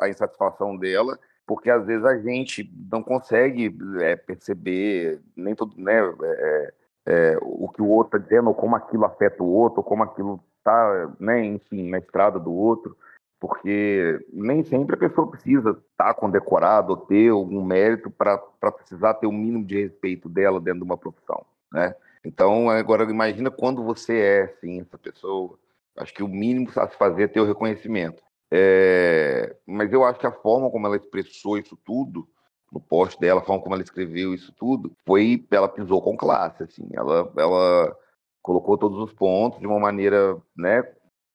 [0.00, 6.74] a, insatisfação dela, porque às vezes a gente não consegue é, perceber nem né, é,
[7.06, 10.02] é, o que o outro está dizendo, ou como aquilo afeta o outro, ou como
[10.02, 12.96] aquilo está, né, enfim, na estrada do outro
[13.40, 18.38] porque nem sempre a pessoa precisa estar tá condecorada ou ter algum mérito para
[18.70, 21.94] precisar ter o mínimo de respeito dela dentro de uma profissão, né?
[22.22, 25.58] Então, agora imagina quando você é, assim, essa pessoa.
[25.96, 28.22] Acho que o mínimo a se fazer é ter o reconhecimento.
[28.50, 29.56] É...
[29.66, 32.28] Mas eu acho que a forma como ela expressou isso tudo,
[32.70, 36.62] no post dela, a forma como ela escreveu isso tudo, foi, ela pisou com classe,
[36.62, 36.86] assim.
[36.92, 37.96] Ela, ela
[38.42, 40.82] colocou todos os pontos de uma maneira, né,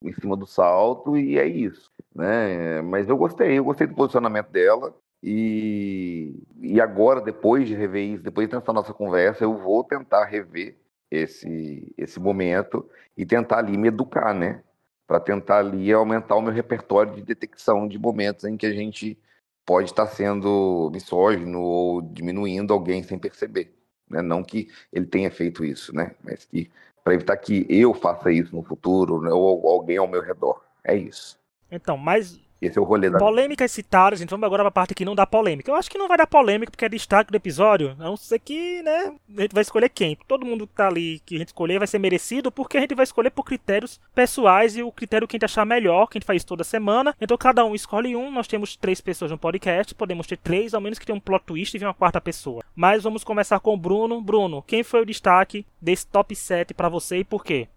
[0.01, 2.81] em cima do salto e é isso, né?
[2.81, 4.93] Mas eu gostei, eu gostei do posicionamento dela
[5.27, 10.77] e, e agora, depois de rever isso, depois dessa nossa conversa, eu vou tentar rever
[11.09, 12.87] esse, esse momento
[13.17, 14.63] e tentar ali me educar, né?
[15.07, 19.17] Para tentar ali aumentar o meu repertório de detecção de momentos em que a gente
[19.65, 23.73] pode estar sendo misógino ou diminuindo alguém sem perceber.
[24.07, 24.21] Né?
[24.21, 26.15] Não que ele tenha feito isso, né?
[26.23, 26.71] Mas que
[27.05, 30.59] para evitar que eu faça isso no futuro, né, ou alguém ao meu redor.
[30.83, 31.39] É isso.
[31.71, 33.17] Então, mas Esse é o rolê da.
[33.17, 34.29] Polêmicas citadas, gente.
[34.29, 35.69] Vamos agora pra parte que não dá polêmica.
[35.69, 37.95] Eu acho que não vai dar polêmica porque é destaque do episódio.
[37.99, 39.13] A não ser que, né?
[39.37, 40.17] A gente vai escolher quem.
[40.27, 42.95] Todo mundo que tá ali que a gente escolher vai ser merecido porque a gente
[42.95, 46.19] vai escolher por critérios pessoais e o critério que a gente achar melhor, que a
[46.19, 47.15] gente faz toda semana.
[47.19, 48.31] Então cada um escolhe um.
[48.31, 49.93] Nós temos três pessoas no podcast.
[49.93, 52.63] Podemos ter três, ao menos que tenha um plot twist e venha uma quarta pessoa.
[52.75, 54.21] Mas vamos começar com o Bruno.
[54.21, 57.67] Bruno, quem foi o destaque desse top 7 para você e por quê?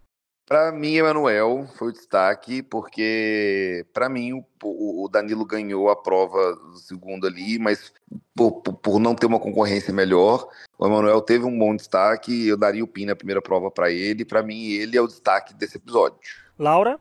[0.49, 6.55] Para mim, Emanuel foi o destaque, porque para mim o, o, Danilo ganhou a prova
[6.55, 7.93] do segundo ali, mas
[8.35, 12.47] por, por, por não ter uma concorrência melhor, o Emanuel teve um bom destaque.
[12.47, 14.25] Eu daria o PIN na primeira prova para ele.
[14.25, 16.17] Para mim, ele é o destaque desse episódio.
[16.57, 16.99] Laura?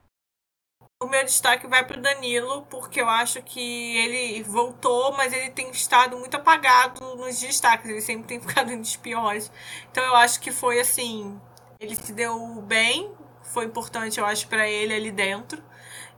[1.02, 5.70] O meu destaque vai para Danilo, porque eu acho que ele voltou, mas ele tem
[5.70, 7.88] estado muito apagado nos destaques.
[7.88, 9.50] Ele sempre tem ficado nos piores.
[9.90, 11.40] Então eu acho que foi assim.
[11.80, 13.10] Ele se deu bem,
[13.52, 15.62] foi importante, eu acho, para ele ali dentro.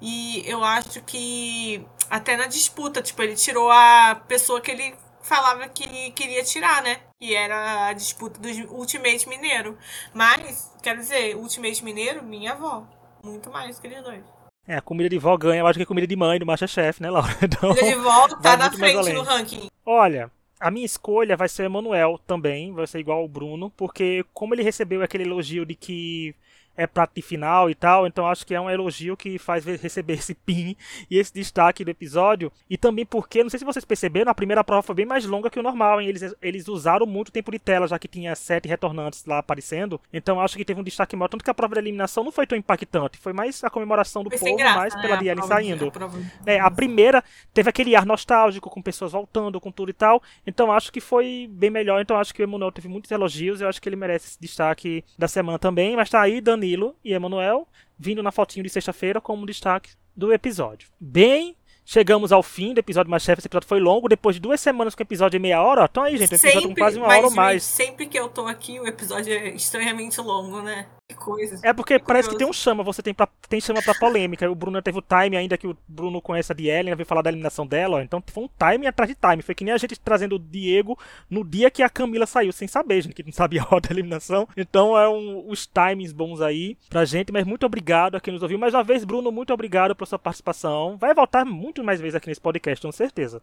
[0.01, 5.69] E eu acho que até na disputa, tipo, ele tirou a pessoa que ele falava
[5.69, 7.01] que queria tirar, né?
[7.21, 9.77] Que era a disputa do Ultimate Mineiro.
[10.15, 12.87] Mas, quero dizer, Ultimate Mineiro, minha avó.
[13.23, 14.25] Muito mais que eles dois.
[14.67, 17.03] É, a comida de vó ganha, eu acho que é comida de mãe do Masterchef,
[17.03, 17.37] né, Laura?
[17.43, 19.69] Então, comida de vó tá na frente no ranking.
[19.85, 24.25] Olha, a minha escolha vai ser o Emanuel também, vai ser igual ao Bruno, porque
[24.33, 26.35] como ele recebeu aquele elogio de que
[26.77, 30.15] é prato de final e tal, então acho que é um elogio que faz receber
[30.15, 30.77] esse pin
[31.11, 32.51] e esse destaque do episódio.
[32.69, 35.51] E também porque, não sei se vocês perceberam, a primeira prova foi bem mais longa
[35.51, 36.09] que o normal, hein?
[36.09, 40.01] Eles, eles usaram muito tempo de tela, já que tinha sete retornantes lá aparecendo.
[40.13, 41.29] Então acho que teve um destaque maior.
[41.29, 44.31] Tanto que a prova de eliminação não foi tão impactante, foi mais a comemoração do
[44.31, 45.03] foi povo, graça, mais né?
[45.03, 45.89] pela Diane saindo.
[45.89, 46.19] A, prova...
[46.47, 50.23] é, a primeira teve aquele ar nostálgico, com pessoas voltando, com tudo e tal.
[50.47, 52.01] Então acho que foi bem melhor.
[52.01, 53.61] Então acho que o Emanuel teve muitos elogios.
[53.61, 55.95] Eu acho que ele merece esse destaque da semana também.
[55.95, 57.67] Mas tá aí, Dani Danilo e Emanuel,
[57.99, 60.89] vindo na fotinho de sexta-feira como destaque do episódio.
[61.01, 61.57] Bem,
[61.87, 63.41] chegamos ao fim do episódio mais chefe.
[63.41, 65.89] Esse episódio foi longo, depois de duas semanas com o episódio de meia hora.
[65.91, 67.63] Então aí, gente, o episódio sempre, com quase uma hora ou mais.
[67.63, 70.87] Sempre que eu tô aqui, o episódio é estranhamente longo, né?
[71.15, 71.61] Coisa.
[71.63, 74.51] É porque parece que tem um chama, você tem, pra, tem chama pra polêmica.
[74.51, 77.31] O Bruno teve o time ainda que o Bruno conhece a Dielen, veio falar da
[77.31, 78.01] eliminação dela, ó.
[78.01, 79.43] então foi um time atrás de time.
[79.43, 80.99] Foi que nem a gente trazendo o Diego
[81.29, 83.91] no dia que a Camila saiu, sem saber, gente, que não sabia a hora da
[83.91, 84.49] eliminação.
[84.57, 88.43] Então é um, os timings bons aí pra gente, mas muito obrigado a quem nos
[88.43, 88.59] ouviu.
[88.59, 90.97] Mais uma vez, Bruno, muito obrigado pela sua participação.
[90.97, 93.43] Vai voltar muito mais vezes aqui nesse podcast, com certeza.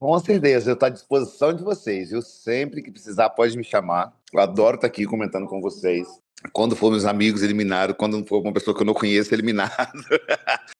[0.00, 2.12] Com certeza, eu estou à disposição de vocês.
[2.12, 4.12] Eu sempre que precisar pode me chamar.
[4.32, 6.06] Eu adoro estar aqui comentando com vocês
[6.52, 9.92] quando for meus amigos eliminados, quando for uma pessoa que eu não conheço eliminado.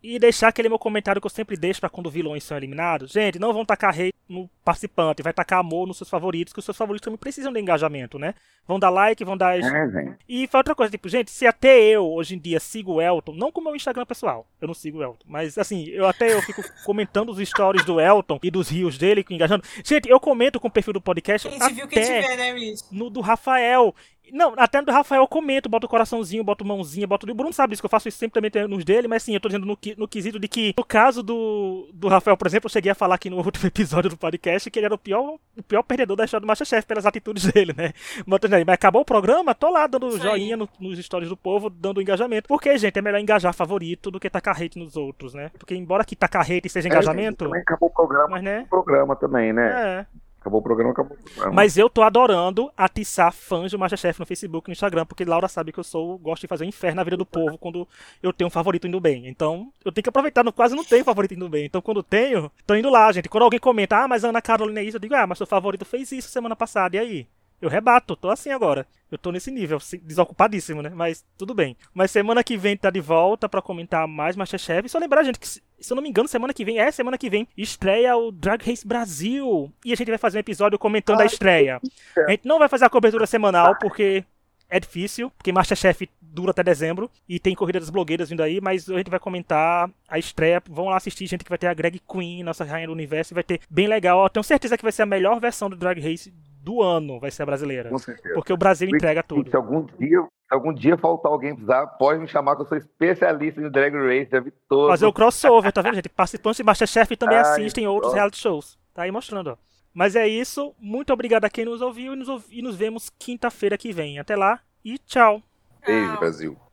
[0.00, 3.10] E deixar aquele meu comentário que eu sempre deixo para quando vilões são eliminados.
[3.10, 6.64] Gente, não vão tacar hate no participante, vai tacar amor nos seus favoritos, que os
[6.64, 8.34] seus favoritos também precisam de engajamento, né?
[8.66, 9.58] Vão dar like, vão dar.
[9.58, 13.02] É, e foi outra coisa, tipo, gente, se até eu hoje em dia sigo o
[13.02, 16.06] Elton, não com o meu Instagram pessoal, eu não sigo o Elton, mas assim, eu
[16.06, 19.64] até eu fico comentando os stories do Elton e dos rios dele, engajando.
[19.82, 21.48] Gente, eu comento com o perfil do podcast.
[21.48, 23.94] A gente viu que a gente vê, né, No do Rafael.
[24.32, 27.30] Não, até no do Rafael eu comento, boto o coraçãozinho, boto mãozinha, boto.
[27.30, 29.40] O Bruno sabe isso, que eu faço isso sempre também nos dele, mas sim, eu
[29.40, 32.72] tô dizendo no, no quesito de que, no caso do, do Rafael, por exemplo, eu
[32.72, 35.62] cheguei a falar aqui no último episódio do podcast que ele era o pior, o
[35.62, 37.92] pior perdedor da história do Masterchef pelas atitudes dele, né?
[38.26, 38.40] Mas
[38.74, 40.20] acabou o programa, tô lá dando Sim.
[40.20, 42.48] joinha no, nos stories do povo, dando engajamento.
[42.48, 45.50] Porque, gente, é melhor engajar favorito do que tacar hate nos outros, né?
[45.58, 47.44] Porque, embora que tacar hate seja engajamento.
[47.44, 48.64] É, também acabou o programa, mas, né?
[48.66, 50.06] o programa também, né?
[50.14, 50.27] É.
[50.40, 51.52] Acabou o programa, acabou o programa.
[51.52, 55.48] Mas eu tô adorando atiçar fãs do Masterchef no Facebook e no Instagram, porque Laura
[55.48, 57.86] sabe que eu sou, gosto de fazer um inferno na vida do povo quando
[58.22, 59.26] eu tenho um favorito indo bem.
[59.26, 61.66] Então, eu tenho que aproveitar, não, quase não tenho favorito indo bem.
[61.66, 63.28] Então, quando tenho, tô indo lá, gente.
[63.28, 65.84] Quando alguém comenta, ah, mas Ana Carolina é isso, eu digo, ah, mas seu favorito
[65.84, 67.26] fez isso semana passada, e aí?
[67.60, 68.86] Eu rebato, tô assim agora.
[69.10, 70.90] Eu tô nesse nível, desocupadíssimo, né?
[70.94, 71.76] Mas tudo bem.
[71.94, 74.86] Mas semana que vem tá de volta para comentar mais Masterchef.
[74.86, 77.16] E só lembrar, gente, que se eu não me engano, semana que vem, é semana
[77.16, 79.72] que vem, estreia o Drag Race Brasil.
[79.84, 81.80] E a gente vai fazer um episódio comentando a estreia.
[82.26, 84.24] A gente não vai fazer a cobertura semanal, porque
[84.68, 88.88] é difícil, porque Masterchef dura até dezembro e tem corrida das blogueiras vindo aí, mas
[88.88, 90.62] a gente vai comentar a estreia.
[90.68, 93.36] Vão lá assistir, gente, que vai ter a Greg Queen, nossa rainha do universo, e
[93.36, 94.22] vai ter bem legal.
[94.22, 96.32] Eu tenho certeza que vai ser a melhor versão do Drag Race
[96.62, 97.88] do ano, vai ser a brasileira.
[97.90, 98.34] Com certeza.
[98.34, 99.50] Porque o Brasil entrega tudo.
[99.50, 102.78] Se algum dia, se algum dia faltar alguém precisar, pode me chamar que eu sou
[102.78, 104.88] especialista em Drag Race, já vi todo.
[104.88, 106.08] Fazer o crossover, tá vendo, gente?
[106.08, 108.78] Participantes de Masterchef também Ai, assistem outros reality shows.
[108.92, 109.56] Tá aí mostrando, ó.
[109.94, 110.74] Mas é isso.
[110.78, 114.18] Muito obrigado a quem nos ouviu e nos, e nos vemos quinta-feira que vem.
[114.18, 115.42] Até lá e tchau.
[115.84, 116.67] Beijo, Brasil.